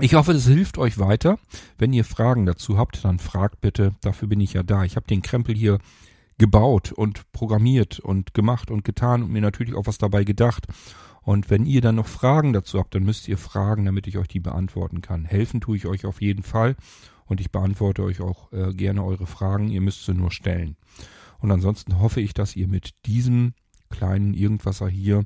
Ich 0.00 0.14
hoffe, 0.14 0.32
das 0.32 0.46
hilft 0.46 0.78
euch 0.78 0.98
weiter. 0.98 1.38
Wenn 1.78 1.92
ihr 1.92 2.04
Fragen 2.04 2.46
dazu 2.46 2.78
habt, 2.78 3.04
dann 3.04 3.20
fragt 3.20 3.60
bitte. 3.60 3.94
Dafür 4.00 4.26
bin 4.26 4.40
ich 4.40 4.54
ja 4.54 4.64
da. 4.64 4.84
Ich 4.84 4.96
habe 4.96 5.06
den 5.06 5.22
Krempel 5.22 5.54
hier 5.54 5.78
gebaut 6.38 6.90
und 6.90 7.30
programmiert 7.30 8.00
und 8.00 8.34
gemacht 8.34 8.72
und 8.72 8.82
getan 8.82 9.22
und 9.22 9.30
mir 9.30 9.40
natürlich 9.40 9.74
auch 9.74 9.86
was 9.86 9.98
dabei 9.98 10.24
gedacht. 10.24 10.66
Und 11.24 11.50
wenn 11.50 11.66
ihr 11.66 11.80
dann 11.80 11.94
noch 11.94 12.06
Fragen 12.06 12.52
dazu 12.52 12.78
habt, 12.78 12.94
dann 12.94 13.04
müsst 13.04 13.28
ihr 13.28 13.38
fragen, 13.38 13.84
damit 13.84 14.06
ich 14.06 14.18
euch 14.18 14.28
die 14.28 14.40
beantworten 14.40 15.00
kann. 15.00 15.24
Helfen 15.24 15.60
tue 15.60 15.76
ich 15.76 15.86
euch 15.86 16.04
auf 16.04 16.20
jeden 16.20 16.42
Fall 16.42 16.76
und 17.26 17.40
ich 17.40 17.50
beantworte 17.50 18.02
euch 18.02 18.20
auch 18.20 18.52
äh, 18.52 18.74
gerne 18.74 19.02
eure 19.02 19.26
Fragen. 19.26 19.70
Ihr 19.70 19.80
müsst 19.80 20.04
sie 20.04 20.14
nur 20.14 20.30
stellen. 20.30 20.76
Und 21.38 21.50
ansonsten 21.50 21.98
hoffe 21.98 22.20
ich, 22.20 22.34
dass 22.34 22.56
ihr 22.56 22.68
mit 22.68 22.94
diesem 23.06 23.54
kleinen 23.90 24.34
Irgendwasser 24.34 24.88
hier 24.88 25.24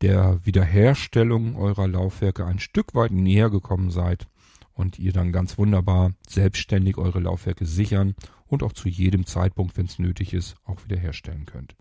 der 0.00 0.44
Wiederherstellung 0.44 1.56
eurer 1.56 1.86
Laufwerke 1.88 2.44
ein 2.44 2.58
Stück 2.58 2.94
weit 2.94 3.12
näher 3.12 3.50
gekommen 3.50 3.90
seid 3.90 4.26
und 4.74 4.98
ihr 4.98 5.12
dann 5.12 5.32
ganz 5.32 5.58
wunderbar 5.58 6.12
selbstständig 6.28 6.98
eure 6.98 7.20
Laufwerke 7.20 7.66
sichern 7.66 8.14
und 8.46 8.62
auch 8.62 8.72
zu 8.72 8.88
jedem 8.88 9.26
Zeitpunkt, 9.26 9.76
wenn 9.76 9.86
es 9.86 9.98
nötig 9.98 10.34
ist, 10.34 10.56
auch 10.64 10.84
wiederherstellen 10.84 11.46
könnt. 11.46 11.76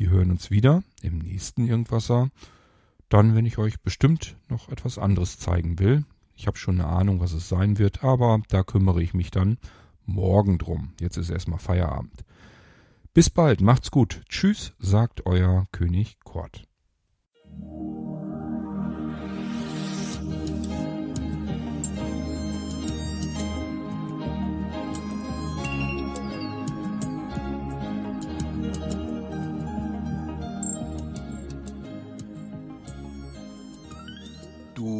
Wir 0.00 0.08
hören 0.08 0.30
uns 0.30 0.50
wieder 0.50 0.82
im 1.02 1.18
nächsten 1.18 1.66
Irgendwasser. 1.66 2.30
Dann, 3.10 3.34
wenn 3.34 3.44
ich 3.44 3.58
euch 3.58 3.82
bestimmt 3.82 4.34
noch 4.48 4.70
etwas 4.70 4.96
anderes 4.96 5.38
zeigen 5.38 5.78
will. 5.78 6.06
Ich 6.34 6.46
habe 6.46 6.56
schon 6.56 6.80
eine 6.80 6.88
Ahnung, 6.88 7.20
was 7.20 7.32
es 7.32 7.50
sein 7.50 7.76
wird, 7.76 8.02
aber 8.02 8.40
da 8.48 8.62
kümmere 8.62 9.02
ich 9.02 9.12
mich 9.12 9.30
dann 9.30 9.58
morgen 10.06 10.56
drum. 10.56 10.94
Jetzt 10.98 11.18
ist 11.18 11.28
erstmal 11.28 11.58
Feierabend. 11.58 12.24
Bis 13.12 13.28
bald, 13.28 13.60
macht's 13.60 13.90
gut. 13.90 14.22
Tschüss, 14.30 14.72
sagt 14.78 15.26
euer 15.26 15.66
König 15.70 16.16
Kort. 16.24 16.66